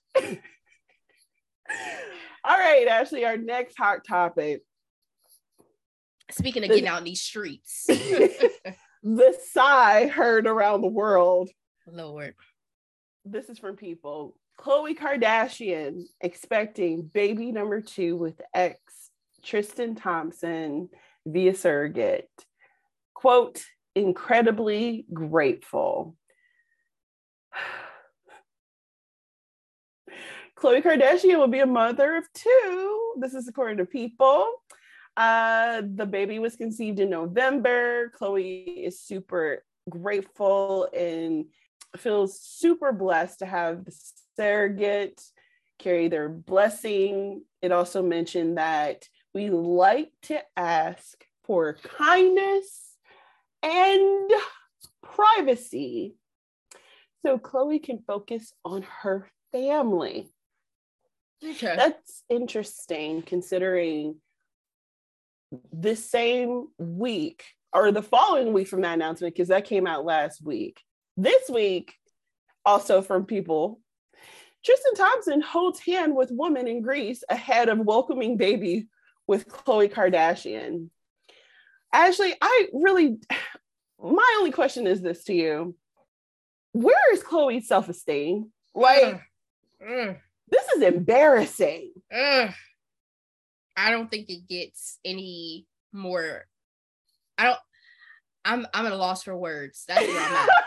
All 2.44 2.59
right, 2.59 2.87
Ashley, 2.88 3.24
our 3.24 3.37
next 3.37 3.77
hot 3.79 4.00
topic. 4.07 4.62
Speaking 6.31 6.64
of 6.64 6.70
getting 6.70 6.87
out 6.87 6.98
in 6.98 7.05
these 7.05 7.22
streets. 7.22 7.85
the 9.03 9.38
sigh 9.53 10.07
heard 10.09 10.46
around 10.46 10.81
the 10.81 10.88
world. 10.88 11.50
Lord. 11.87 12.35
This 13.24 13.48
is 13.48 13.59
from 13.59 13.77
people. 13.77 14.37
Khloe 14.59 14.96
Kardashian 14.96 16.05
expecting 16.20 17.03
baby 17.03 17.53
number 17.53 17.81
two 17.81 18.16
with 18.16 18.40
ex 18.55 18.79
Tristan 19.42 19.94
Thompson 19.94 20.88
via 21.27 21.55
surrogate. 21.55 22.31
Quote, 23.24 23.64
incredibly 23.94 25.06
grateful. 25.10 26.14
Khloe 30.58 30.82
Kardashian 30.82 31.38
will 31.38 31.48
be 31.48 31.60
a 31.60 31.66
mother 31.66 32.16
of 32.16 32.30
two. 32.34 33.14
This 33.18 33.32
is 33.32 33.48
according 33.48 33.78
to 33.78 33.87
People. 33.87 34.46
Uh, 35.16 35.80
the 35.94 36.04
baby 36.04 36.38
was 36.38 36.56
conceived 36.56 37.00
in 37.00 37.08
November. 37.08 38.12
Khloe 38.20 38.84
is 38.84 39.00
super 39.00 39.64
grateful 39.88 40.90
and 40.94 41.46
feels 41.96 42.38
super 42.38 42.92
blessed 42.92 43.38
to 43.38 43.46
have 43.46 43.87
the 43.87 43.98
surrogate 44.37 45.22
carry 45.78 46.08
their 46.08 46.28
blessing. 46.28 47.42
It 47.62 47.72
also 47.72 48.02
mentioned 48.02 48.58
that 48.58 49.08
we 49.32 49.48
like 49.48 50.12
to 50.24 50.42
ask 50.58 51.24
for 51.46 51.72
kindness 51.72 52.84
and 53.64 54.31
privacy 55.03 56.14
so 57.24 57.38
Khloe 57.38 57.83
can 57.83 58.00
focus 58.07 58.53
on 58.64 58.85
her 59.00 59.31
family. 59.50 60.31
Okay. 61.42 61.74
That's 61.77 62.22
interesting 62.29 63.22
considering 63.22 64.16
the 65.72 65.96
same 65.96 66.66
week 66.79 67.44
or 67.72 67.90
the 67.92 68.03
following 68.03 68.53
week 68.53 68.68
from 68.68 68.83
that 68.83 68.94
announcement, 68.94 69.35
because 69.35 69.48
that 69.48 69.64
came 69.64 69.87
out 69.87 70.05
last 70.05 70.44
week. 70.44 70.81
This 71.16 71.48
week, 71.48 71.94
also 72.64 73.03
from 73.03 73.24
people, 73.24 73.81
Tristan 74.64 74.94
Thompson 74.94 75.40
holds 75.40 75.81
hand 75.81 76.14
with 76.14 76.31
woman 76.31 76.66
in 76.66 76.83
Greece 76.83 77.22
ahead 77.29 77.68
of 77.68 77.79
welcoming 77.79 78.37
baby 78.37 78.88
with 79.27 79.48
Khloe 79.48 79.92
Kardashian. 79.92 80.88
Ashley, 81.92 82.35
I 82.40 82.68
really, 82.72 83.18
my 84.00 84.37
only 84.38 84.50
question 84.50 84.87
is 84.87 85.00
this 85.00 85.24
to 85.24 85.35
you. 85.35 85.74
Where 86.72 87.12
is 87.12 87.22
Khloe's 87.22 87.68
self 87.68 87.88
esteem? 87.88 88.50
Like, 88.74 89.20
mm. 89.83 90.18
this 90.50 90.68
is 90.76 90.83
embarrassing. 90.83 91.92
I 93.76 93.90
don't 93.90 94.11
think 94.11 94.28
it 94.28 94.48
gets 94.48 94.98
any 95.04 95.66
more. 95.92 96.44
I 97.38 97.44
don't. 97.44 97.59
I'm 98.44 98.66
I'm 98.74 98.87
at 98.87 98.92
a 98.92 98.96
loss 98.96 99.22
for 99.22 99.37
words. 99.37 99.85
That's 99.87 100.07
where 100.07 100.20
I'm 100.20 100.35
at. 100.35 100.48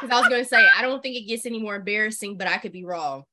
Because 0.00 0.14
I 0.14 0.20
was 0.20 0.28
gonna 0.28 0.44
say 0.44 0.68
I 0.76 0.82
don't 0.82 1.02
think 1.02 1.16
it 1.16 1.26
gets 1.26 1.46
any 1.46 1.58
more 1.58 1.74
embarrassing, 1.74 2.36
but 2.36 2.46
I 2.46 2.58
could 2.58 2.72
be 2.72 2.84
wrong. 2.84 3.24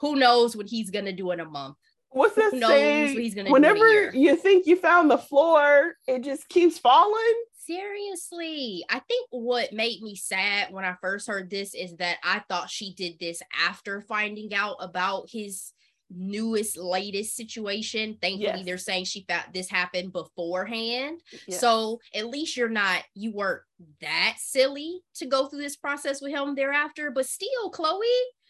Who 0.00 0.14
knows 0.14 0.56
what 0.56 0.68
he's 0.68 0.90
gonna 0.90 1.12
do 1.12 1.32
in 1.32 1.40
a 1.40 1.44
month? 1.44 1.76
What's 2.10 2.36
that 2.36 2.52
saying? 2.52 3.50
Whenever 3.50 4.12
you 4.12 4.36
think 4.36 4.66
you 4.66 4.76
found 4.76 5.10
the 5.10 5.18
floor, 5.18 5.94
it 6.06 6.22
just 6.22 6.48
keeps 6.48 6.78
falling. 6.78 7.34
Seriously, 7.66 8.84
I 8.90 8.98
think 9.00 9.28
what 9.30 9.72
made 9.72 10.02
me 10.02 10.16
sad 10.16 10.72
when 10.72 10.84
I 10.84 10.96
first 11.00 11.28
heard 11.28 11.48
this 11.48 11.74
is 11.74 11.96
that 11.96 12.18
I 12.24 12.40
thought 12.48 12.70
she 12.70 12.92
did 12.94 13.18
this 13.20 13.40
after 13.66 14.00
finding 14.00 14.52
out 14.52 14.76
about 14.80 15.28
his 15.30 15.72
newest 16.14 16.76
latest 16.76 17.36
situation. 17.36 18.18
Thankfully 18.20 18.58
yes. 18.58 18.64
they're 18.64 18.78
saying 18.78 19.04
she 19.04 19.24
found 19.28 19.44
this 19.54 19.70
happened 19.70 20.12
beforehand. 20.12 21.20
Yes. 21.46 21.60
so 21.60 22.00
at 22.14 22.26
least 22.26 22.56
you're 22.56 22.68
not 22.68 23.02
you 23.14 23.32
weren't 23.32 23.62
that 24.00 24.36
silly 24.38 25.00
to 25.14 25.26
go 25.26 25.46
through 25.46 25.60
this 25.60 25.76
process 25.76 26.20
with 26.20 26.32
him 26.32 26.54
thereafter. 26.54 27.10
But 27.10 27.26
still 27.26 27.70
Khloe 27.70 28.00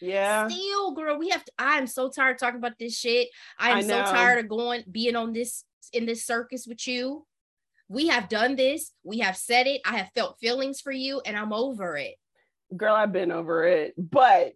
yeah. 0.01 0.47
still 0.47 0.93
girl 0.93 1.17
we 1.17 1.29
have 1.29 1.45
to 1.45 1.51
i'm 1.57 1.87
so 1.87 2.09
tired 2.09 2.37
talking 2.39 2.59
about 2.59 2.79
this 2.79 2.97
shit. 2.97 3.29
I'm 3.57 3.83
so 3.83 4.01
tired 4.03 4.43
of 4.43 4.49
going 4.49 4.83
being 4.91 5.15
on 5.15 5.33
this 5.33 5.63
in 5.91 6.05
this 6.05 6.25
circus 6.25 6.65
with 6.67 6.87
you 6.87 7.25
we 7.93 8.07
have 8.07 8.29
done 8.29 8.55
this 8.55 8.91
we 9.03 9.19
have 9.19 9.37
said 9.37 9.67
it 9.67 9.81
i 9.85 9.97
have 9.97 10.09
felt 10.15 10.39
feelings 10.39 10.81
for 10.81 10.91
you 10.91 11.21
and 11.25 11.37
i'm 11.37 11.53
over 11.53 11.95
it 11.95 12.15
girl 12.75 12.95
i've 12.95 13.13
been 13.13 13.31
over 13.31 13.65
it 13.65 13.93
but 13.97 14.53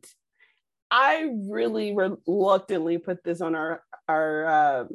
I 0.89 1.29
really 1.49 1.93
reluctantly 1.93 2.97
put 2.97 3.23
this 3.23 3.41
on 3.41 3.55
our 3.55 3.83
our 4.07 4.81
um, 4.81 4.89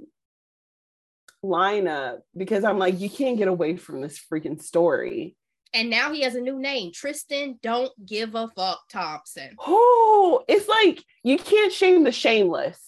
lineup 1.44 2.20
because 2.37 2.64
I'm 2.64 2.78
like, 2.78 3.00
you 3.00 3.11
can't 3.11 3.37
get 3.37 3.48
away 3.48 3.76
from 3.76 4.00
this 4.00 4.18
freaking 4.18 4.61
story. 4.61 5.37
And 5.74 5.90
now 5.90 6.12
he 6.12 6.22
has 6.22 6.35
a 6.35 6.40
new 6.40 6.59
name, 6.59 6.92
Tristan. 6.94 7.59
Don't 7.62 7.92
give 8.05 8.35
a 8.35 8.48
fuck, 8.48 8.81
Thompson. 8.90 9.57
Oh, 9.59 10.44
it's 10.48 10.68
like 10.68 11.02
you 11.22 11.38
can't 11.38 11.72
shame 11.72 12.05
the 12.05 12.12
shameless, 12.12 12.78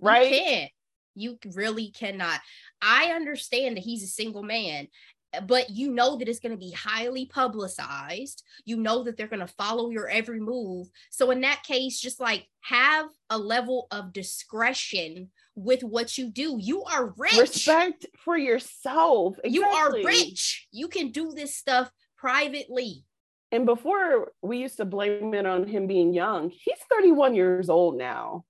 right? 0.00 0.30
You 0.30 0.38
can't. 0.38 0.70
You 1.14 1.38
really 1.54 1.90
cannot. 1.90 2.40
I 2.82 3.12
understand 3.12 3.76
that 3.76 3.84
he's 3.84 4.02
a 4.02 4.08
single 4.08 4.42
man, 4.42 4.88
eh, 5.32 5.40
but 5.40 5.70
you 5.70 5.90
know 5.90 6.16
that 6.16 6.28
it's 6.28 6.40
going 6.40 6.52
to 6.52 6.58
be 6.58 6.72
highly 6.72 7.26
publicized. 7.26 8.42
You 8.64 8.76
know 8.76 9.04
that 9.04 9.16
they're 9.16 9.26
going 9.28 9.46
to 9.46 9.54
follow 9.54 9.90
your 9.90 10.08
every 10.08 10.40
move. 10.40 10.88
So, 11.10 11.30
in 11.30 11.40
that 11.42 11.62
case, 11.62 12.00
just 12.00 12.20
like 12.20 12.46
have 12.62 13.06
a 13.30 13.38
level 13.38 13.86
of 13.90 14.12
discretion 14.12 15.30
with 15.54 15.82
what 15.82 16.16
you 16.16 16.30
do. 16.30 16.58
You 16.60 16.84
are 16.84 17.14
rich. 17.16 17.36
Respect 17.36 18.06
for 18.18 18.36
yourself. 18.36 19.38
Exactly. 19.42 19.54
You 19.54 19.64
are 19.64 19.92
rich. 20.04 20.68
You 20.70 20.88
can 20.88 21.10
do 21.10 21.32
this 21.32 21.56
stuff 21.56 21.90
privately. 22.16 23.04
And 23.50 23.64
before 23.64 24.32
we 24.42 24.58
used 24.58 24.76
to 24.76 24.84
blame 24.84 25.32
it 25.32 25.46
on 25.46 25.66
him 25.66 25.86
being 25.86 26.12
young, 26.12 26.50
he's 26.50 26.78
31 26.90 27.34
years 27.34 27.70
old 27.70 27.96
now 27.96 28.44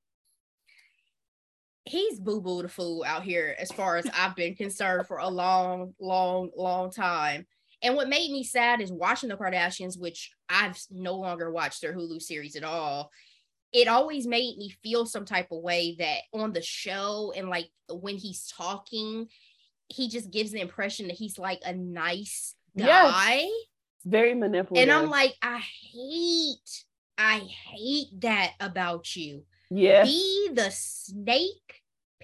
he's 1.88 2.20
boo 2.20 2.40
boo 2.40 2.62
the 2.62 2.68
fool 2.68 3.05
out 3.07 3.22
here 3.22 3.57
as 3.59 3.70
far 3.72 3.96
as 3.96 4.07
I've 4.14 4.37
been 4.37 4.55
concerned 4.55 5.07
for 5.07 5.18
a 5.18 5.29
long, 5.29 5.94
long, 6.01 6.51
long 6.57 6.90
time. 6.90 7.46
And 7.83 7.94
what 7.94 8.09
made 8.09 8.31
me 8.31 8.42
sad 8.42 8.81
is 8.81 8.90
watching 8.90 9.29
the 9.29 9.37
Kardashians, 9.37 9.98
which 9.98 10.33
I've 10.48 10.79
no 10.90 11.14
longer 11.14 11.51
watched 11.51 11.81
their 11.81 11.94
Hulu 11.94 12.20
series 12.20 12.57
at 12.57 12.64
all. 12.64 13.11
It 13.72 13.87
always 13.87 14.27
made 14.27 14.57
me 14.57 14.74
feel 14.83 15.07
some 15.07 15.24
type 15.24 15.48
of 15.53 15.62
way 15.62 15.96
that 15.98 16.22
on 16.33 16.53
the 16.53 16.62
show 16.62 17.33
and 17.37 17.48
like 17.48 17.68
when 17.88 18.16
he's 18.16 18.46
talking, 18.57 19.29
he 19.88 20.09
just 20.09 20.31
gives 20.31 20.53
the 20.53 20.61
impression 20.61 21.09
that 21.09 21.16
he's 21.16 21.38
like 21.38 21.61
a 21.64 21.72
nice 21.72 22.55
guy. 22.77 22.87
Yes. 22.87 23.51
Very 24.05 24.35
manipulative. 24.35 24.88
And 24.88 24.90
I'm 24.90 25.11
like, 25.11 25.35
I 25.42 25.59
hate, 25.59 26.85
I 27.16 27.38
hate 27.38 28.09
that 28.20 28.53
about 28.59 29.14
you. 29.14 29.44
Yeah. 29.70 30.05
Be 30.05 30.51
the 30.53 30.70
snake 30.70 31.78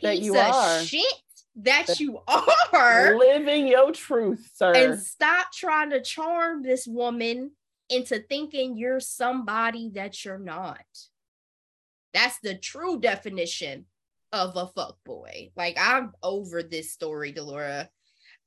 that 0.04 0.20
you 0.20 0.36
are. 0.36 0.80
shit 0.80 1.04
that, 1.56 1.86
that 1.86 2.00
you 2.00 2.20
are. 2.72 3.16
Living 3.16 3.66
your 3.66 3.92
truth, 3.92 4.50
sir. 4.54 4.74
And 4.74 5.00
stop 5.00 5.52
trying 5.52 5.90
to 5.90 6.00
charm 6.00 6.62
this 6.62 6.86
woman 6.86 7.52
into 7.88 8.18
thinking 8.18 8.76
you're 8.76 9.00
somebody 9.00 9.90
that 9.94 10.24
you're 10.24 10.38
not. 10.38 10.84
That's 12.12 12.38
the 12.40 12.54
true 12.54 13.00
definition 13.00 13.86
of 14.32 14.56
a 14.56 14.66
fuck 14.68 14.96
boy. 15.04 15.50
Like 15.56 15.76
I'm 15.78 16.12
over 16.22 16.62
this 16.62 16.92
story, 16.92 17.32
Delora. 17.32 17.88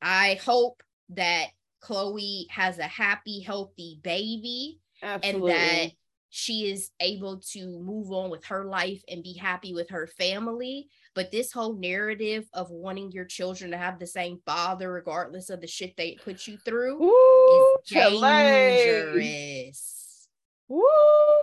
I 0.01 0.39
hope 0.43 0.83
that 1.09 1.47
Khloe 1.83 2.49
has 2.49 2.79
a 2.79 2.83
happy, 2.83 3.41
healthy 3.41 3.99
baby 4.01 4.79
Absolutely. 5.01 5.51
and 5.51 5.59
that 5.59 5.91
she 6.29 6.69
is 6.69 6.91
able 6.99 7.37
to 7.51 7.79
move 7.79 8.11
on 8.11 8.29
with 8.29 8.45
her 8.45 8.65
life 8.65 9.01
and 9.07 9.23
be 9.23 9.33
happy 9.33 9.73
with 9.73 9.89
her 9.89 10.07
family. 10.07 10.87
But 11.15 11.31
this 11.31 11.51
whole 11.51 11.75
narrative 11.75 12.47
of 12.53 12.69
wanting 12.69 13.11
your 13.11 13.25
children 13.25 13.71
to 13.71 13.77
have 13.77 13.99
the 13.99 14.07
same 14.07 14.39
father, 14.45 14.91
regardless 14.91 15.49
of 15.49 15.61
the 15.61 15.67
shit 15.67 15.95
they 15.97 16.17
put 16.23 16.47
you 16.47 16.57
through, 16.57 17.01
Ooh, 17.03 17.75
is 17.83 17.89
dangerous. 17.89 20.27
Woo, 20.67 20.83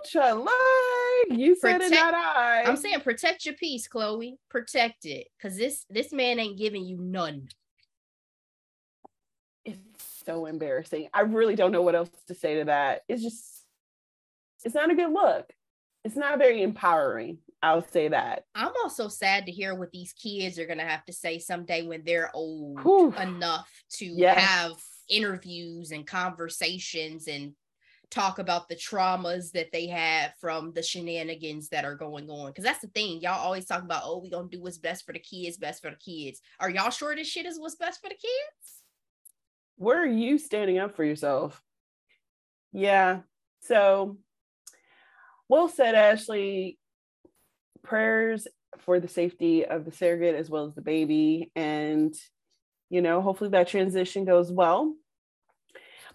Chile. 0.05 0.45
You 1.31 1.55
said 1.55 1.79
Protect- 1.79 1.91
it, 1.91 1.95
not 1.95 2.13
I. 2.13 2.63
I'm 2.63 2.77
saying 2.77 3.01
protect 3.01 3.45
your 3.45 3.55
peace, 3.55 3.87
Khloe. 3.87 4.33
Protect 4.49 5.05
it. 5.05 5.27
Cause 5.41 5.57
this 5.57 5.85
this 5.89 6.13
man 6.13 6.39
ain't 6.39 6.57
giving 6.59 6.85
you 6.85 6.97
none. 7.01 7.47
it's 9.65 9.79
so 10.25 10.45
embarrassing. 10.45 11.09
I 11.13 11.21
really 11.21 11.55
don't 11.55 11.71
know 11.71 11.81
what 11.81 11.95
else 11.95 12.09
to 12.27 12.35
say 12.35 12.59
to 12.59 12.65
that. 12.65 13.01
It's 13.09 13.23
just, 13.23 13.64
it's 14.65 14.75
not 14.75 14.91
a 14.91 14.95
good 14.95 15.11
look. 15.13 15.53
It's 16.03 16.15
not 16.17 16.39
very 16.39 16.61
empowering. 16.61 17.37
I'll 17.63 17.87
say 17.87 18.09
that. 18.09 18.43
I'm 18.53 18.73
also 18.83 19.07
sad 19.07 19.45
to 19.45 19.51
hear 19.51 19.73
what 19.73 19.91
these 19.91 20.13
kids 20.13 20.59
are 20.59 20.67
gonna 20.67 20.85
have 20.85 21.05
to 21.05 21.13
say 21.13 21.39
someday 21.39 21.87
when 21.87 22.03
they're 22.03 22.29
old 22.35 22.81
Whew. 22.81 23.13
enough 23.17 23.71
to 23.93 24.05
Yes. 24.05 24.37
have 24.37 24.73
interviews 25.07 25.91
and 25.91 26.05
conversations 26.05 27.27
and 27.27 27.55
talk 28.11 28.37
about 28.37 28.69
the 28.69 28.75
traumas 28.75 29.51
that 29.51 29.71
they 29.71 29.87
had 29.87 30.33
from 30.39 30.73
the 30.73 30.83
shenanigans 30.83 31.69
that 31.69 31.85
are 31.85 31.95
going 31.95 32.29
on. 32.29 32.47
Because 32.51 32.63
that's 32.63 32.81
the 32.81 32.87
thing, 32.87 33.19
y'all 33.21 33.43
always 33.43 33.65
talk 33.65 33.83
about, 33.83 34.03
oh, 34.05 34.19
we 34.19 34.29
gonna 34.29 34.47
do 34.47 34.61
what's 34.61 34.77
best 34.77 35.05
for 35.05 35.13
the 35.13 35.19
kids, 35.19 35.57
best 35.57 35.81
for 35.81 35.89
the 35.89 35.95
kids. 35.95 36.41
Are 36.59 36.69
y'all 36.69 36.91
sure 36.91 37.15
this 37.15 37.27
shit 37.27 37.45
is 37.45 37.59
what's 37.59 37.75
best 37.75 38.01
for 38.01 38.09
the 38.09 38.15
kids? 38.15 38.83
Where 39.77 40.01
are 40.01 40.07
you 40.07 40.37
standing 40.37 40.77
up 40.77 40.95
for 40.95 41.03
yourself? 41.03 41.61
Yeah. 42.71 43.21
So, 43.61 44.17
well 45.49 45.69
said, 45.69 45.95
Ashley. 45.95 46.77
Prayers 47.83 48.47
for 48.79 48.99
the 48.99 49.07
safety 49.07 49.65
of 49.65 49.85
the 49.85 49.91
surrogate 49.91 50.35
as 50.35 50.49
well 50.49 50.65
as 50.65 50.75
the 50.75 50.81
baby. 50.81 51.51
And, 51.55 52.13
you 52.89 53.01
know, 53.01 53.21
hopefully 53.21 53.51
that 53.51 53.67
transition 53.67 54.25
goes 54.25 54.51
well. 54.51 54.93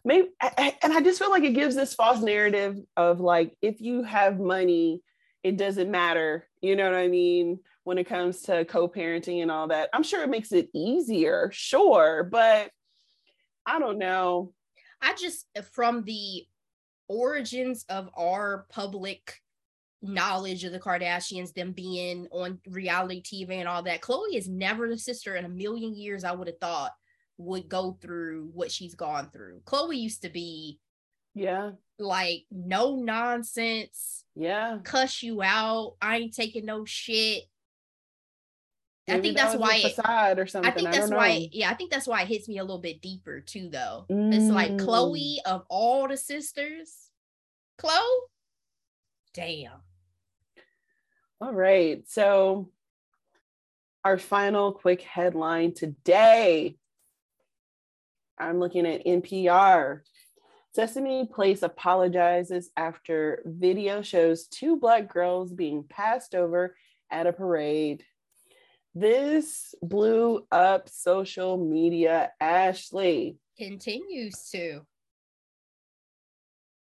Maybe, 0.04 0.28
and 0.40 0.92
I 0.92 1.00
just 1.02 1.18
feel 1.18 1.30
like 1.30 1.44
it 1.44 1.54
gives 1.54 1.76
this 1.76 1.94
false 1.94 2.20
narrative 2.20 2.78
of 2.96 3.20
like, 3.20 3.54
if 3.60 3.80
you 3.80 4.02
have 4.02 4.40
money, 4.40 5.02
it 5.42 5.56
doesn't 5.56 5.90
matter. 5.90 6.48
You 6.60 6.74
know 6.74 6.84
what 6.84 6.98
I 6.98 7.08
mean? 7.08 7.60
When 7.84 7.98
it 7.98 8.08
comes 8.08 8.42
to 8.42 8.64
co 8.64 8.88
parenting 8.88 9.42
and 9.42 9.50
all 9.50 9.68
that. 9.68 9.90
I'm 9.92 10.02
sure 10.02 10.22
it 10.22 10.30
makes 10.30 10.52
it 10.52 10.70
easier, 10.74 11.50
sure. 11.52 12.28
But 12.30 12.70
I 13.66 13.78
don't 13.78 13.98
know. 13.98 14.52
I 15.02 15.14
just 15.14 15.46
from 15.72 16.04
the 16.04 16.46
origins 17.10 17.84
of 17.88 18.08
our 18.16 18.66
public 18.70 19.34
knowledge 20.00 20.62
of 20.64 20.70
the 20.72 20.78
Kardashians, 20.78 21.52
them 21.52 21.72
being 21.72 22.28
on 22.30 22.58
reality 22.68 23.20
TV 23.20 23.56
and 23.58 23.68
all 23.68 23.82
that, 23.82 24.00
Khloe 24.00 24.34
is 24.34 24.48
never 24.48 24.88
the 24.88 24.96
sister 24.96 25.34
in 25.34 25.44
a 25.44 25.48
million 25.48 25.92
years 25.94 26.22
I 26.22 26.32
would 26.32 26.46
have 26.46 26.58
thought 26.60 26.92
would 27.36 27.68
go 27.68 27.98
through 28.00 28.50
what 28.54 28.70
she's 28.70 28.94
gone 28.94 29.28
through. 29.30 29.60
Khloe 29.64 29.98
used 29.98 30.22
to 30.22 30.28
be 30.30 30.78
Yeah. 31.34 31.72
like 31.98 32.44
no 32.50 32.94
nonsense, 32.96 34.24
Yeah. 34.36 34.78
cuss 34.84 35.22
you 35.22 35.42
out. 35.42 35.96
I 36.00 36.18
ain't 36.18 36.34
taking 36.34 36.64
no 36.64 36.84
shit. 36.84 37.44
I 39.10 39.20
think 39.20 39.36
that 39.36 39.48
that's 39.52 39.56
why 39.60 39.76
it- 39.76 39.94
facade 39.94 40.38
or 40.38 40.46
something. 40.46 40.70
I 40.70 40.74
think 40.74 40.90
that's 40.90 41.08
don't 41.10 41.16
why, 41.16 41.48
yeah, 41.52 41.70
I 41.70 41.74
think 41.74 41.90
that's 41.90 42.06
why 42.06 42.22
it 42.22 42.28
hits 42.28 42.48
me 42.48 42.58
a 42.58 42.62
little 42.62 42.78
bit 42.80 43.00
deeper 43.02 43.40
too, 43.40 43.68
though. 43.68 44.06
It's 44.08 44.52
like 44.52 44.72
Mm. 44.72 44.80
Khloe 44.80 45.36
of 45.44 45.64
all 45.68 46.08
the 46.08 46.16
sisters, 46.16 47.10
Khloe, 47.78 48.20
damn. 49.34 49.82
All 51.40 51.52
right. 51.54 52.06
So, 52.08 52.70
our 54.04 54.18
final 54.18 54.72
quick 54.72 55.02
headline 55.02 55.74
today. 55.74 56.76
I'm 58.38 58.58
looking 58.58 58.86
at 58.86 59.04
NPR. 59.06 60.02
Sesame 60.74 61.26
Place 61.26 61.62
apologizes 61.62 62.70
after 62.76 63.42
video 63.44 64.02
shows 64.02 64.46
two 64.46 64.76
black 64.78 65.12
girls 65.12 65.52
being 65.52 65.82
passed 65.84 66.34
over 66.34 66.76
at 67.10 67.26
a 67.26 67.32
parade. 67.32 68.04
This 68.94 69.74
blew 69.82 70.46
up 70.50 70.88
social 70.88 71.56
media, 71.56 72.32
Ashley. 72.40 73.36
Continues 73.56 74.50
to. 74.50 74.80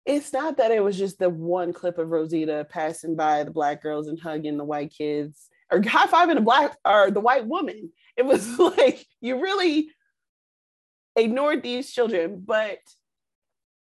it's 0.04 0.32
not 0.32 0.58
that 0.58 0.70
it 0.70 0.82
was 0.82 0.98
just 0.98 1.18
the 1.18 1.30
one 1.30 1.72
clip 1.72 1.96
of 1.98 2.10
Rosita 2.10 2.66
passing 2.68 3.16
by 3.16 3.42
the 3.44 3.50
black 3.50 3.82
girls 3.82 4.08
and 4.08 4.20
hugging 4.20 4.58
the 4.58 4.64
white 4.64 4.92
kids 4.96 5.48
or 5.72 5.82
high 5.82 6.06
fiving 6.06 6.34
the 6.34 6.40
black 6.42 6.76
or 6.84 7.10
the 7.10 7.20
white 7.20 7.46
woman. 7.46 7.90
It 8.16 8.26
was 8.26 8.58
like 8.58 9.06
you 9.20 9.40
really 9.40 9.88
ignored 11.16 11.62
these 11.62 11.90
children, 11.90 12.42
but 12.44 12.78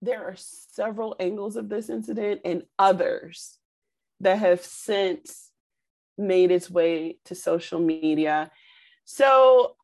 there 0.02 0.24
are 0.24 0.36
several 0.38 1.16
angles 1.20 1.56
of 1.56 1.68
this 1.68 1.90
incident 1.90 2.42
and 2.46 2.64
others 2.78 3.58
that 4.20 4.38
have 4.40 4.62
since 4.62 5.50
made 6.18 6.52
its 6.52 6.70
way 6.70 7.18
to 7.26 7.36
social 7.36 7.80
media. 7.80 8.52
So 9.06 9.76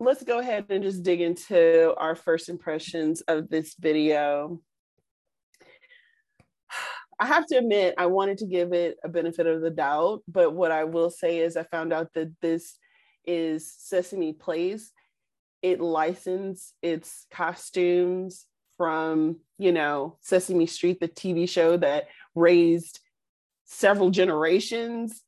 let's 0.00 0.22
go 0.22 0.38
ahead 0.38 0.66
and 0.70 0.82
just 0.82 1.02
dig 1.02 1.20
into 1.20 1.94
our 1.96 2.14
first 2.14 2.48
impressions 2.48 3.20
of 3.22 3.48
this 3.48 3.74
video. 3.78 4.60
I 7.18 7.26
have 7.26 7.46
to 7.46 7.58
admit, 7.58 7.94
I 7.96 8.06
wanted 8.06 8.38
to 8.38 8.46
give 8.46 8.72
it 8.72 8.96
a 9.04 9.08
benefit 9.08 9.46
of 9.46 9.60
the 9.60 9.70
doubt, 9.70 10.22
but 10.26 10.52
what 10.52 10.72
I 10.72 10.84
will 10.84 11.10
say 11.10 11.38
is 11.38 11.56
I 11.56 11.62
found 11.62 11.92
out 11.92 12.12
that 12.14 12.32
this 12.40 12.76
is 13.24 13.72
Sesame 13.78 14.32
Place. 14.32 14.90
It 15.62 15.80
licensed 15.80 16.74
its 16.82 17.26
costumes 17.30 18.46
from, 18.76 19.36
you 19.58 19.70
know, 19.70 20.18
Sesame 20.20 20.66
Street, 20.66 20.98
the 20.98 21.08
TV 21.08 21.48
show 21.48 21.76
that 21.76 22.08
raised 22.34 22.98
several 23.64 24.10
generations 24.10 25.22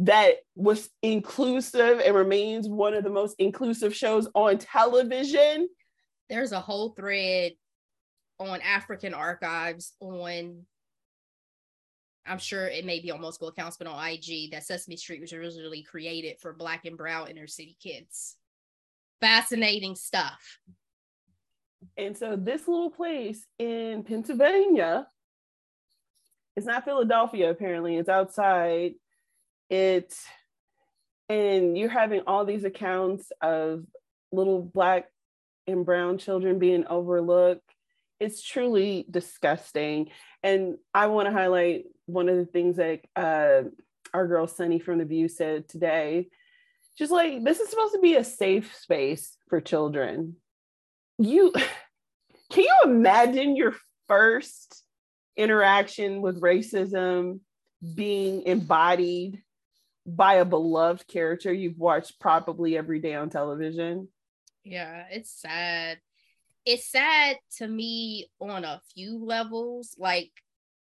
that 0.00 0.36
was 0.54 0.90
inclusive 1.02 2.00
and 2.00 2.14
remains 2.14 2.68
one 2.68 2.94
of 2.94 3.02
the 3.04 3.10
most 3.10 3.34
inclusive 3.38 3.94
shows 3.94 4.28
on 4.34 4.58
television. 4.58 5.68
There's 6.28 6.52
a 6.52 6.60
whole 6.60 6.90
thread 6.90 7.52
on 8.38 8.60
African 8.60 9.14
archives 9.14 9.94
on 10.00 10.66
I'm 12.28 12.38
sure 12.38 12.66
it 12.66 12.84
may 12.84 13.00
be 13.00 13.12
on 13.12 13.20
multiple 13.20 13.48
accounts, 13.48 13.76
but 13.76 13.86
on 13.86 14.04
IG 14.04 14.50
that 14.50 14.64
Sesame 14.64 14.96
Street 14.96 15.20
was 15.20 15.32
originally 15.32 15.82
created 15.82 16.40
for 16.40 16.52
black 16.52 16.84
and 16.84 16.96
brown 16.96 17.28
inner 17.28 17.46
city 17.46 17.76
kids. 17.80 18.36
Fascinating 19.20 19.94
stuff. 19.94 20.58
And 21.96 22.16
so 22.16 22.36
this 22.36 22.66
little 22.66 22.90
place 22.90 23.46
in 23.58 24.02
Pennsylvania, 24.02 25.06
it's 26.56 26.66
not 26.66 26.84
Philadelphia, 26.84 27.50
apparently, 27.50 27.96
it's 27.96 28.08
outside. 28.08 28.94
It 29.68 30.16
and 31.28 31.76
you're 31.76 31.88
having 31.88 32.22
all 32.26 32.44
these 32.44 32.64
accounts 32.64 33.32
of 33.40 33.84
little 34.32 34.62
black 34.62 35.10
and 35.66 35.84
brown 35.84 36.18
children 36.18 36.58
being 36.58 36.86
overlooked. 36.86 37.68
It's 38.20 38.42
truly 38.42 39.04
disgusting. 39.10 40.10
And 40.42 40.76
I 40.94 41.08
want 41.08 41.26
to 41.26 41.32
highlight 41.32 41.84
one 42.06 42.28
of 42.28 42.36
the 42.36 42.46
things 42.46 42.76
that 42.76 43.00
uh, 43.16 43.68
our 44.14 44.26
girl 44.26 44.46
Sunny 44.46 44.78
from 44.78 44.98
The 44.98 45.04
View 45.04 45.28
said 45.28 45.68
today. 45.68 46.28
Just 46.96 47.12
like 47.12 47.44
this 47.44 47.60
is 47.60 47.68
supposed 47.68 47.94
to 47.94 48.00
be 48.00 48.14
a 48.14 48.24
safe 48.24 48.74
space 48.76 49.36
for 49.48 49.60
children. 49.60 50.36
You 51.18 51.52
can 52.52 52.64
you 52.64 52.74
imagine 52.84 53.56
your 53.56 53.74
first 54.06 54.85
interaction 55.36 56.22
with 56.22 56.40
racism 56.40 57.40
being 57.94 58.42
embodied 58.42 59.42
by 60.06 60.34
a 60.34 60.44
beloved 60.44 61.06
character 61.08 61.52
you've 61.52 61.78
watched 61.78 62.20
probably 62.20 62.76
every 62.76 63.00
day 63.00 63.14
on 63.14 63.28
television? 63.28 64.08
Yeah, 64.64 65.04
it's 65.10 65.30
sad. 65.30 65.98
It's 66.64 66.90
sad 66.90 67.36
to 67.58 67.68
me 67.68 68.28
on 68.40 68.64
a 68.64 68.80
few 68.94 69.24
levels. 69.24 69.94
Like, 69.98 70.30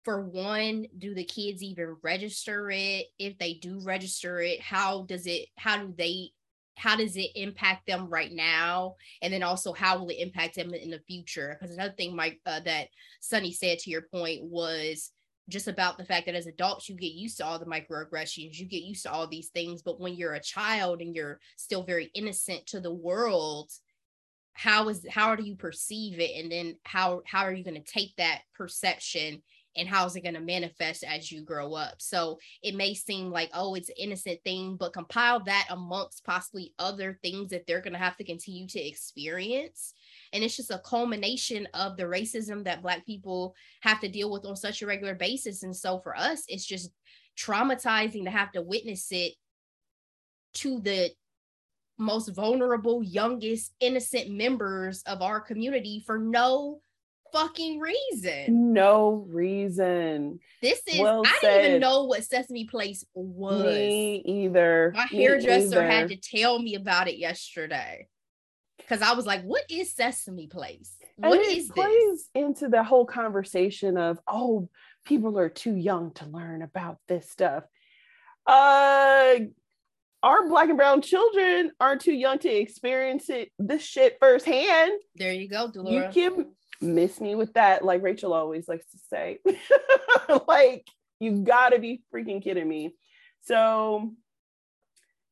for 0.03 0.21
one, 0.21 0.87
do 0.97 1.13
the 1.13 1.23
kids 1.23 1.61
even 1.61 1.97
register 2.01 2.71
it? 2.71 3.07
If 3.19 3.37
they 3.37 3.53
do 3.55 3.79
register 3.83 4.39
it, 4.39 4.61
how 4.61 5.03
does 5.03 5.27
it, 5.27 5.47
how 5.57 5.77
do 5.77 5.93
they, 5.97 6.31
how 6.77 6.95
does 6.95 7.17
it 7.17 7.31
impact 7.35 7.87
them 7.87 8.07
right 8.07 8.31
now? 8.31 8.95
And 9.21 9.33
then 9.33 9.43
also, 9.43 9.73
how 9.73 9.97
will 9.97 10.09
it 10.09 10.19
impact 10.19 10.55
them 10.55 10.73
in 10.73 10.91
the 10.91 10.99
future? 10.99 11.57
Because 11.59 11.75
another 11.75 11.93
thing, 11.93 12.15
Mike, 12.15 12.39
uh, 12.45 12.59
that 12.61 12.89
Sunny 13.19 13.51
said 13.51 13.79
to 13.79 13.89
your 13.89 14.03
point 14.03 14.43
was 14.43 15.11
just 15.49 15.67
about 15.67 15.97
the 15.97 16.05
fact 16.05 16.27
that 16.27 16.35
as 16.35 16.45
adults, 16.45 16.87
you 16.87 16.95
get 16.95 17.13
used 17.13 17.37
to 17.37 17.45
all 17.45 17.57
the 17.57 17.65
microaggressions, 17.65 18.57
you 18.57 18.65
get 18.65 18.83
used 18.83 19.03
to 19.03 19.11
all 19.11 19.27
these 19.27 19.49
things. 19.49 19.81
But 19.81 19.99
when 19.99 20.15
you're 20.15 20.35
a 20.35 20.39
child 20.39 21.01
and 21.01 21.15
you're 21.15 21.39
still 21.55 21.83
very 21.83 22.11
innocent 22.13 22.67
to 22.67 22.79
the 22.79 22.93
world, 22.93 23.71
how 24.53 24.89
is 24.89 25.05
how 25.09 25.35
do 25.35 25.43
you 25.43 25.55
perceive 25.55 26.19
it 26.19 26.31
and 26.35 26.51
then 26.51 26.75
how 26.83 27.21
how 27.25 27.41
are 27.43 27.53
you 27.53 27.63
going 27.63 27.81
to 27.81 27.91
take 27.91 28.15
that 28.17 28.41
perception 28.55 29.41
and 29.77 29.87
how's 29.87 30.15
it 30.15 30.21
going 30.21 30.35
to 30.35 30.41
manifest 30.41 31.03
as 31.03 31.31
you 31.31 31.43
grow 31.43 31.73
up? 31.73 31.95
So 32.01 32.39
it 32.61 32.75
may 32.75 32.93
seem 32.93 33.31
like 33.31 33.49
oh 33.53 33.75
it's 33.75 33.89
an 33.89 33.95
innocent 33.97 34.39
thing 34.43 34.75
but 34.77 34.93
compile 34.93 35.39
that 35.45 35.67
amongst 35.69 36.25
possibly 36.25 36.73
other 36.79 37.17
things 37.21 37.51
that 37.51 37.65
they're 37.67 37.81
going 37.81 37.93
to 37.93 37.99
have 37.99 38.17
to 38.17 38.23
continue 38.23 38.67
to 38.67 38.79
experience. 38.79 39.93
And 40.33 40.43
it's 40.43 40.57
just 40.57 40.71
a 40.71 40.81
culmination 40.83 41.67
of 41.73 41.97
the 41.97 42.03
racism 42.03 42.63
that 42.65 42.81
black 42.81 43.05
people 43.05 43.55
have 43.81 43.99
to 44.01 44.09
deal 44.09 44.31
with 44.31 44.45
on 44.45 44.55
such 44.55 44.81
a 44.81 44.87
regular 44.87 45.15
basis. 45.15 45.63
And 45.63 45.75
so 45.75 45.99
for 45.99 46.17
us 46.17 46.43
it's 46.47 46.65
just 46.65 46.91
traumatizing 47.37 48.23
to 48.25 48.31
have 48.31 48.51
to 48.53 48.61
witness 48.61 49.07
it 49.11 49.33
to 50.55 50.79
the 50.79 51.11
most 51.97 52.29
vulnerable, 52.29 53.03
youngest, 53.03 53.73
innocent 53.79 54.29
members 54.29 55.01
of 55.03 55.21
our 55.21 55.39
community 55.39 56.03
for 56.05 56.17
no 56.17 56.79
fucking 57.31 57.79
reason. 57.79 58.73
No 58.73 59.25
reason. 59.29 60.39
This 60.61 60.81
is 60.87 60.99
well 60.99 61.23
I 61.25 61.37
said. 61.41 61.49
didn't 61.49 61.69
even 61.69 61.81
know 61.81 62.05
what 62.05 62.23
Sesame 62.23 62.65
Place 62.65 63.05
was. 63.13 63.63
Me 63.63 64.21
either. 64.25 64.91
My 64.95 65.05
hairdresser 65.05 65.83
had 65.83 66.09
to 66.09 66.17
tell 66.17 66.59
me 66.59 66.75
about 66.75 67.07
it 67.07 67.17
yesterday. 67.17 68.07
Cause 68.87 69.01
I 69.01 69.13
was 69.13 69.25
like, 69.25 69.43
what 69.43 69.63
is 69.69 69.93
Sesame 69.93 70.47
Place? 70.47 70.95
What 71.17 71.39
and 71.39 71.57
is 71.57 71.69
plays 71.69 71.87
this? 71.87 72.29
into 72.35 72.69
the 72.69 72.83
whole 72.83 73.05
conversation 73.05 73.97
of, 73.97 74.17
oh, 74.27 74.69
people 75.03 75.37
are 75.37 75.49
too 75.49 75.75
young 75.75 76.11
to 76.13 76.25
learn 76.25 76.61
about 76.61 76.97
this 77.07 77.29
stuff. 77.29 77.63
Uh 78.45 79.39
our 80.23 80.47
black 80.47 80.69
and 80.69 80.77
brown 80.77 81.01
children 81.01 81.71
aren't 81.79 82.01
too 82.01 82.13
young 82.13 82.39
to 82.39 82.49
experience 82.49 83.29
it 83.29 83.51
this 83.59 83.83
shit 83.83 84.17
firsthand. 84.19 84.93
There 85.15 85.31
you 85.31 85.47
go, 85.47 85.69
Delora. 85.71 86.07
You 86.07 86.11
can 86.11 86.51
miss 86.81 87.19
me 87.19 87.35
with 87.35 87.53
that, 87.53 87.83
like 87.83 88.03
Rachel 88.03 88.33
always 88.33 88.67
likes 88.67 88.85
to 88.91 88.97
say. 89.09 89.39
like, 90.47 90.85
you've 91.19 91.43
gotta 91.43 91.79
be 91.79 92.01
freaking 92.13 92.43
kidding 92.43 92.67
me. 92.67 92.95
So 93.41 94.13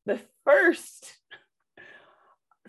the 0.06 0.20
first 0.44 1.12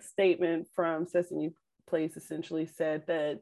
statement 0.00 0.68
from 0.74 1.06
Sesame 1.06 1.50
Place 1.86 2.16
essentially 2.16 2.66
said 2.66 3.04
that 3.06 3.40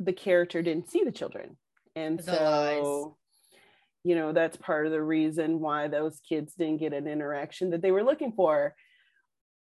the 0.00 0.12
character 0.12 0.62
didn't 0.62 0.90
see 0.90 1.04
the 1.04 1.12
children. 1.12 1.56
And 1.94 2.18
the 2.18 2.32
so 2.32 3.16
you 4.04 4.14
know 4.14 4.32
that's 4.32 4.56
part 4.56 4.86
of 4.86 4.92
the 4.92 5.02
reason 5.02 5.60
why 5.60 5.88
those 5.88 6.20
kids 6.26 6.54
didn't 6.54 6.78
get 6.78 6.92
an 6.92 7.06
interaction 7.06 7.70
that 7.70 7.82
they 7.82 7.90
were 7.90 8.04
looking 8.04 8.32
for 8.32 8.74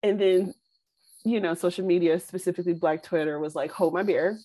and 0.03 0.21
then 0.21 0.55
you 1.25 1.41
know 1.41 1.55
social 1.55 1.85
media 1.85 2.19
specifically 2.19 2.73
black 2.73 3.03
twitter 3.03 3.39
was 3.39 3.55
like 3.55 3.71
hold 3.71 3.95
my 3.95 4.03
beer 4.03 4.39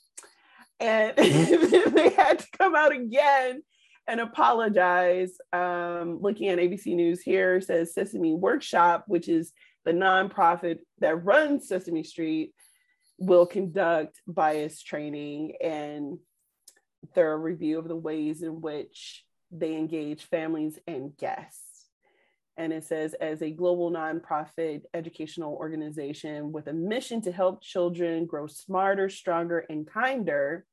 and 0.79 1.15
they 1.17 2.09
had 2.09 2.39
to 2.39 2.47
come 2.57 2.75
out 2.75 2.93
again 2.93 3.61
and 4.07 4.19
apologize 4.19 5.37
um, 5.53 6.19
looking 6.21 6.47
at 6.47 6.59
abc 6.59 6.85
news 6.85 7.21
here 7.21 7.59
says 7.61 7.93
sesame 7.93 8.33
workshop 8.33 9.03
which 9.07 9.27
is 9.27 9.51
the 9.85 9.91
nonprofit 9.91 10.79
that 10.99 11.23
runs 11.23 11.67
sesame 11.67 12.03
street 12.03 12.53
will 13.17 13.45
conduct 13.45 14.21
bias 14.27 14.81
training 14.81 15.53
and 15.61 16.17
thorough 17.13 17.37
review 17.37 17.79
of 17.79 17.87
the 17.87 17.95
ways 17.95 18.43
in 18.43 18.61
which 18.61 19.23
they 19.51 19.75
engage 19.75 20.23
families 20.23 20.77
and 20.87 21.15
guests. 21.17 21.66
And 22.57 22.73
it 22.73 22.83
says, 22.83 23.13
as 23.13 23.41
a 23.41 23.51
global 23.51 23.91
nonprofit 23.91 24.81
educational 24.93 25.53
organization 25.53 26.51
with 26.51 26.67
a 26.67 26.73
mission 26.73 27.21
to 27.21 27.31
help 27.31 27.61
children 27.61 28.25
grow 28.25 28.47
smarter, 28.47 29.09
stronger, 29.09 29.59
and 29.69 29.85
kinder. 29.87 30.65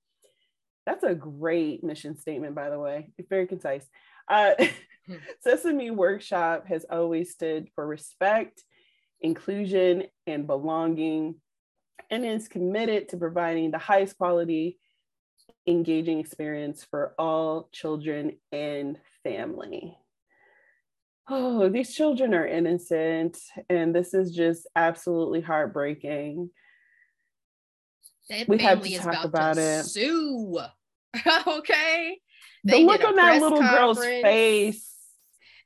That's 0.86 1.04
a 1.04 1.14
great 1.14 1.84
mission 1.84 2.16
statement, 2.16 2.54
by 2.54 2.70
the 2.70 2.78
way. 2.78 3.12
It's 3.18 3.28
very 3.28 3.46
concise. 3.46 3.86
Uh, 4.28 4.52
hmm. 5.06 5.14
Sesame 5.40 5.90
Workshop 5.90 6.66
has 6.68 6.86
always 6.88 7.32
stood 7.32 7.68
for 7.74 7.86
respect, 7.86 8.64
inclusion, 9.20 10.04
and 10.26 10.46
belonging, 10.46 11.36
and 12.10 12.24
is 12.24 12.48
committed 12.48 13.10
to 13.10 13.18
providing 13.18 13.70
the 13.70 13.78
highest 13.78 14.16
quality 14.16 14.78
engaging 15.66 16.18
experience 16.18 16.84
for 16.90 17.14
all 17.18 17.68
children 17.72 18.38
and 18.52 18.98
family. 19.22 19.96
Oh, 21.28 21.68
these 21.68 21.94
children 21.94 22.34
are 22.34 22.46
innocent, 22.46 23.38
and 23.70 23.94
this 23.94 24.12
is 24.12 24.34
just 24.34 24.66
absolutely 24.76 25.40
heartbreaking. 25.40 26.50
That 28.28 28.48
we 28.48 28.58
have 28.58 28.82
to 28.82 28.98
talk 28.98 29.24
about, 29.24 29.24
about 29.24 29.58
it. 29.58 29.84
Sue. 29.84 30.58
okay. 31.46 32.18
They 32.64 32.82
the 32.82 32.86
look 32.86 33.04
on 33.04 33.16
that 33.16 33.40
little 33.40 33.58
conference. 33.58 33.98
girl's 33.98 34.22
face 34.22 34.93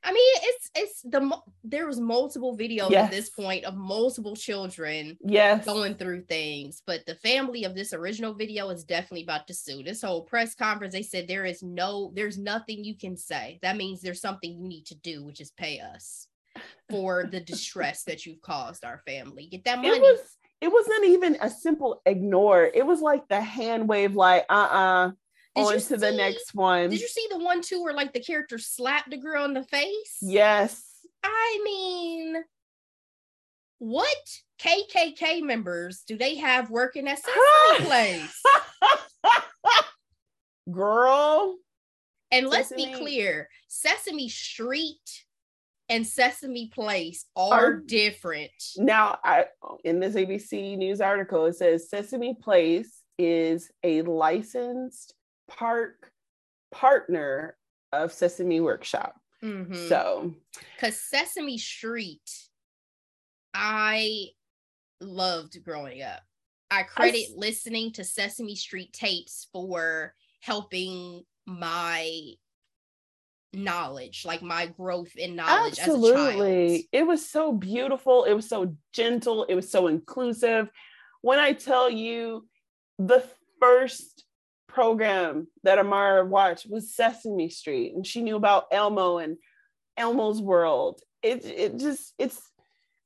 I 0.03 0.13
mean, 0.13 0.33
it's 0.43 0.71
it's 0.75 1.01
the 1.01 1.37
there 1.63 1.85
was 1.85 1.99
multiple 1.99 2.57
videos 2.57 2.89
yes. 2.89 3.05
at 3.05 3.11
this 3.11 3.29
point 3.29 3.65
of 3.65 3.75
multiple 3.75 4.35
children 4.35 5.17
yes 5.21 5.65
going 5.65 5.95
through 5.95 6.23
things, 6.23 6.81
but 6.85 7.05
the 7.05 7.15
family 7.15 7.65
of 7.65 7.75
this 7.75 7.91
original 7.93 8.33
video 8.33 8.69
is 8.69 8.83
definitely 8.83 9.23
about 9.23 9.47
to 9.47 9.53
sue. 9.53 9.83
This 9.83 10.01
whole 10.01 10.23
press 10.23 10.55
conference, 10.55 10.93
they 10.93 11.03
said 11.03 11.27
there 11.27 11.45
is 11.45 11.61
no, 11.61 12.11
there's 12.15 12.37
nothing 12.37 12.83
you 12.83 12.95
can 12.97 13.17
say. 13.17 13.59
That 13.61 13.77
means 13.77 14.01
there's 14.01 14.21
something 14.21 14.51
you 14.51 14.67
need 14.67 14.85
to 14.87 14.95
do, 14.95 15.23
which 15.25 15.41
is 15.41 15.51
pay 15.51 15.79
us 15.79 16.27
for 16.89 17.25
the 17.29 17.39
distress 17.51 18.03
that 18.03 18.25
you've 18.25 18.41
caused 18.41 18.85
our 18.85 18.99
family. 19.05 19.47
Get 19.47 19.65
that 19.65 19.77
money. 19.77 19.97
It 19.97 20.01
was 20.01 20.19
it 20.61 20.71
wasn't 20.71 21.05
even 21.05 21.37
a 21.41 21.49
simple 21.49 22.01
ignore. 22.05 22.63
It 22.73 22.85
was 22.85 23.01
like 23.01 23.27
the 23.27 23.41
hand 23.41 23.87
wave, 23.87 24.15
like 24.15 24.45
uh 24.49 24.53
uh-uh. 24.53 25.07
uh 25.07 25.11
on 25.67 25.73
to 25.73 25.79
see, 25.79 25.95
the 25.95 26.11
next 26.11 26.53
one. 26.53 26.89
Did 26.89 27.01
you 27.01 27.07
see 27.07 27.27
the 27.29 27.39
one 27.39 27.61
too 27.61 27.83
where 27.83 27.93
like 27.93 28.13
the 28.13 28.19
character 28.19 28.57
slapped 28.57 29.09
the 29.09 29.17
girl 29.17 29.45
in 29.45 29.53
the 29.53 29.63
face? 29.63 30.17
Yes. 30.21 30.83
I 31.23 31.61
mean, 31.63 32.35
what 33.79 34.17
KKK 34.61 35.41
members 35.41 36.03
do 36.07 36.17
they 36.17 36.35
have 36.35 36.69
working 36.69 37.07
at 37.07 37.19
Sesame 37.19 37.85
Place? 37.87 38.43
Girl. 40.71 41.55
And 42.31 42.47
let's 42.47 42.69
Sesame. 42.69 42.93
be 42.93 42.99
clear 42.99 43.49
Sesame 43.67 44.29
Street 44.29 45.25
and 45.89 46.05
Sesame 46.05 46.67
Place 46.67 47.25
are, 47.35 47.53
are, 47.53 47.73
different. 47.77 48.51
Now, 48.77 49.17
I 49.23 49.45
in 49.83 49.99
this 49.99 50.15
ABC 50.15 50.77
News 50.77 51.01
article, 51.01 51.45
it 51.45 51.55
says 51.55 51.89
Sesame 51.89 52.35
Place 52.35 53.01
is 53.17 53.71
a 53.83 54.03
licensed 54.03 55.15
park 55.49 56.11
partner 56.71 57.57
of 57.91 58.13
Sesame 58.13 58.61
Workshop. 58.61 59.15
Mm-hmm. 59.43 59.87
So, 59.87 60.33
because 60.75 60.99
Sesame 60.99 61.57
Street, 61.57 62.29
I 63.53 64.27
loved 65.01 65.63
growing 65.63 66.01
up. 66.01 66.21
I 66.71 66.83
credit 66.83 67.27
I, 67.31 67.33
listening 67.35 67.93
to 67.93 68.03
Sesame 68.03 68.55
Street 68.55 68.93
tapes 68.93 69.47
for 69.51 70.13
helping 70.41 71.23
my 71.47 72.33
knowledge, 73.53 74.23
like 74.25 74.43
my 74.43 74.67
growth 74.67 75.15
in 75.15 75.35
knowledge 75.35 75.79
absolutely. 75.79 76.87
It 76.91 77.07
was 77.07 77.27
so 77.27 77.51
beautiful. 77.51 78.25
It 78.25 78.33
was 78.33 78.47
so 78.47 78.75
gentle. 78.93 79.45
It 79.45 79.55
was 79.55 79.71
so 79.71 79.87
inclusive. 79.87 80.69
When 81.21 81.39
I 81.39 81.53
tell 81.53 81.89
you 81.89 82.47
the 82.99 83.23
first 83.59 84.23
program 84.79 85.45
that 85.63 85.77
Amara 85.77 86.25
watched 86.25 86.65
was 86.69 86.95
Sesame 86.95 87.49
Street, 87.49 87.93
and 87.93 88.07
she 88.07 88.21
knew 88.21 88.37
about 88.37 88.67
Elmo 88.71 89.17
and 89.17 89.35
Elmo's 89.97 90.41
World. 90.41 91.01
It 91.21 91.43
it 91.43 91.77
just 91.79 92.13
it's 92.17 92.41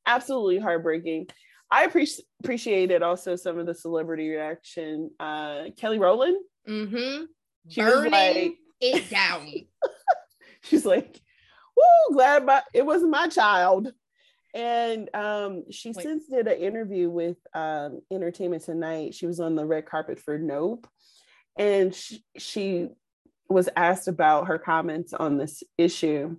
absolutely 0.05 0.59
heartbreaking. 0.59 1.30
I 1.71 1.86
appreciate 1.86 2.28
appreciated 2.43 3.01
also 3.01 3.36
some 3.36 3.57
of 3.57 3.65
the 3.65 3.74
celebrity 3.74 4.30
reaction. 4.30 5.09
Uh, 5.19 5.69
Kelly 5.76 5.97
Rowland, 5.97 6.38
mm-hmm. 6.69 7.24
she 7.67 7.82
burning 7.82 8.11
like, 8.11 8.57
it 8.80 9.09
down. 9.09 9.47
she's 10.61 10.86
like, 10.86 11.19
"Woo, 11.76 12.15
glad 12.15 12.43
about 12.43 12.63
it 12.71 12.86
wasn't 12.86 13.09
my 13.09 13.30
child." 13.30 13.91
And 14.53 15.09
um, 15.15 15.63
she 15.71 15.89
Wait. 15.89 16.03
since 16.03 16.28
did 16.28 16.47
an 16.47 16.59
interview 16.59 17.09
with 17.09 17.38
um, 17.55 18.01
Entertainment 18.11 18.63
Tonight. 18.63 19.15
She 19.15 19.26
was 19.26 19.39
on 19.39 19.55
the 19.55 19.65
red 19.65 19.88
carpet 19.88 20.19
for 20.19 20.38
Nope, 20.38 20.88
and 21.57 21.93
she, 21.93 22.23
she 22.37 22.89
was 23.49 23.69
asked 23.75 24.07
about 24.07 24.47
her 24.47 24.57
comments 24.57 25.13
on 25.13 25.37
this 25.37 25.63
issue. 25.77 26.35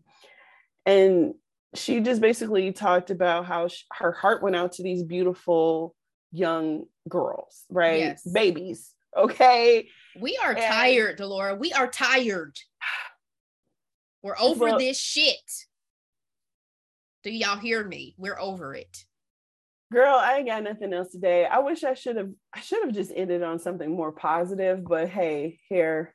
And 0.87 1.35
she 1.75 2.01
just 2.01 2.21
basically 2.21 2.73
talked 2.73 3.11
about 3.11 3.47
how 3.47 3.69
she, 3.69 3.85
her 3.93 4.13
heart 4.13 4.43
went 4.43 4.57
out 4.57 4.73
to 4.73 4.83
these 4.83 5.03
beautiful 5.03 5.95
young 6.33 6.85
girls 7.09 7.65
right? 7.71 8.01
Yes. 8.01 8.23
babies 8.33 8.95
okay? 9.17 9.89
We 10.19 10.39
are 10.43 10.53
and, 10.53 10.61
tired 10.61 11.17
delora. 11.17 11.55
We 11.55 11.73
are 11.73 11.89
tired. 11.89 12.57
We're 14.23 14.39
over 14.39 14.79
this 14.79 14.99
shit. 14.99 15.37
Do 17.23 17.31
y'all 17.31 17.59
hear 17.59 17.85
me? 17.85 18.15
We're 18.19 18.39
over 18.39 18.75
it 18.75 19.05
Girl, 19.93 20.17
I 20.17 20.39
ain't 20.39 20.47
got 20.47 20.63
nothing 20.63 20.93
else 20.93 21.13
today. 21.13 21.47
I 21.47 21.59
wish 21.61 21.85
I 21.85 21.95
should 21.95 22.17
have 22.17 22.31
I 22.53 22.61
should 22.61 22.85
have 22.85 22.95
just 22.95 23.13
ended 23.15 23.43
on 23.43 23.59
something 23.59 23.91
more 23.91 24.13
positive, 24.13 24.85
but 24.85 25.09
hey, 25.09 25.61
here 25.69 26.15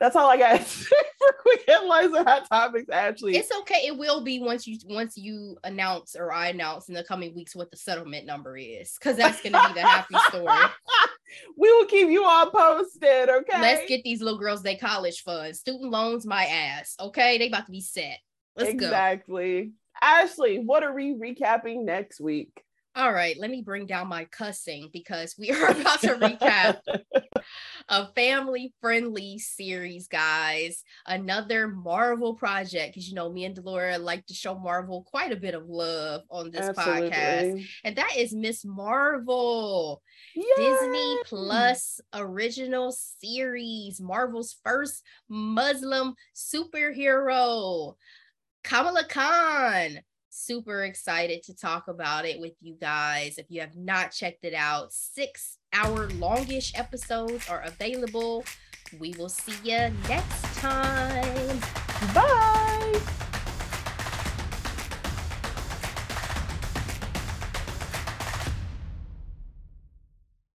That's 0.00 0.16
all 0.16 0.28
I 0.28 0.38
got 0.38 0.60
for 0.62 0.96
quick 1.42 1.64
headlines 1.68 2.14
and 2.14 2.26
hot 2.26 2.48
topics. 2.48 2.88
Actually, 2.90 3.36
it's 3.36 3.54
okay. 3.60 3.86
It 3.86 3.98
will 3.98 4.22
be 4.22 4.40
once 4.40 4.66
you 4.66 4.78
once 4.86 5.16
you 5.16 5.58
announce 5.62 6.16
or 6.18 6.32
I 6.32 6.48
announce 6.48 6.88
in 6.88 6.94
the 6.94 7.04
coming 7.04 7.34
weeks 7.34 7.54
what 7.54 7.70
the 7.70 7.76
settlement 7.76 8.26
number 8.26 8.56
is, 8.56 8.96
because 8.98 9.16
that's 9.16 9.42
going 9.42 9.52
to 9.52 9.68
be 9.68 9.74
the 9.74 9.86
happy 9.86 10.14
story. 10.28 10.46
we 11.58 11.72
will 11.72 11.86
keep 11.86 12.08
you 12.08 12.24
all 12.24 12.50
posted. 12.50 13.28
Okay. 13.28 13.60
Let's 13.60 13.88
get 13.88 14.02
these 14.02 14.22
little 14.22 14.38
girls 14.38 14.62
their 14.62 14.78
college 14.78 15.22
funds, 15.22 15.60
student 15.60 15.90
loans, 15.90 16.26
my 16.26 16.46
ass. 16.46 16.96
Okay, 16.98 17.38
they 17.38 17.48
about 17.48 17.66
to 17.66 17.72
be 17.72 17.82
set. 17.82 18.18
Let's 18.56 18.70
exactly. 18.70 18.80
go. 18.80 18.86
Exactly. 18.86 19.72
Ashley, 20.02 20.58
what 20.58 20.82
are 20.82 20.94
we 20.94 21.14
recapping 21.14 21.84
next 21.84 22.20
week? 22.20 22.64
All 22.96 23.12
right, 23.12 23.38
let 23.38 23.50
me 23.50 23.62
bring 23.62 23.86
down 23.86 24.08
my 24.08 24.24
cussing 24.24 24.90
because 24.92 25.36
we 25.38 25.50
are 25.52 25.70
about 25.70 26.00
to 26.00 26.16
recap 26.16 26.80
a 27.88 28.12
family 28.14 28.72
friendly 28.80 29.38
series, 29.38 30.08
guys. 30.08 30.82
Another 31.06 31.68
Marvel 31.68 32.34
project. 32.34 32.94
Because, 32.94 33.08
you 33.08 33.14
know, 33.14 33.30
me 33.32 33.44
and 33.44 33.54
Delora 33.54 33.96
like 33.98 34.26
to 34.26 34.34
show 34.34 34.58
Marvel 34.58 35.04
quite 35.08 35.30
a 35.30 35.36
bit 35.36 35.54
of 35.54 35.68
love 35.68 36.22
on 36.30 36.50
this 36.50 36.68
Absolutely. 36.68 37.10
podcast. 37.10 37.66
And 37.84 37.96
that 37.96 38.16
is 38.16 38.34
Miss 38.34 38.64
Marvel, 38.64 40.02
Yay! 40.34 40.44
Disney 40.56 41.18
Plus 41.26 42.00
original 42.12 42.92
series, 42.92 44.00
Marvel's 44.00 44.56
first 44.64 45.04
Muslim 45.28 46.14
superhero. 46.34 47.94
Kamala 48.62 49.04
Khan 49.04 50.00
super 50.30 50.84
excited 50.84 51.42
to 51.44 51.54
talk 51.54 51.88
about 51.88 52.24
it 52.24 52.40
with 52.40 52.54
you 52.60 52.76
guys. 52.80 53.36
If 53.38 53.46
you 53.50 53.60
have 53.60 53.76
not 53.76 54.12
checked 54.12 54.44
it 54.44 54.54
out, 54.54 54.92
six 54.92 55.58
hour 55.72 56.08
longish 56.10 56.72
episodes 56.74 57.48
are 57.48 57.62
available. 57.62 58.44
We 58.98 59.14
will 59.18 59.28
see 59.28 59.54
you 59.62 59.90
next 60.08 60.42
time. 60.56 61.60
Bye. 62.14 63.29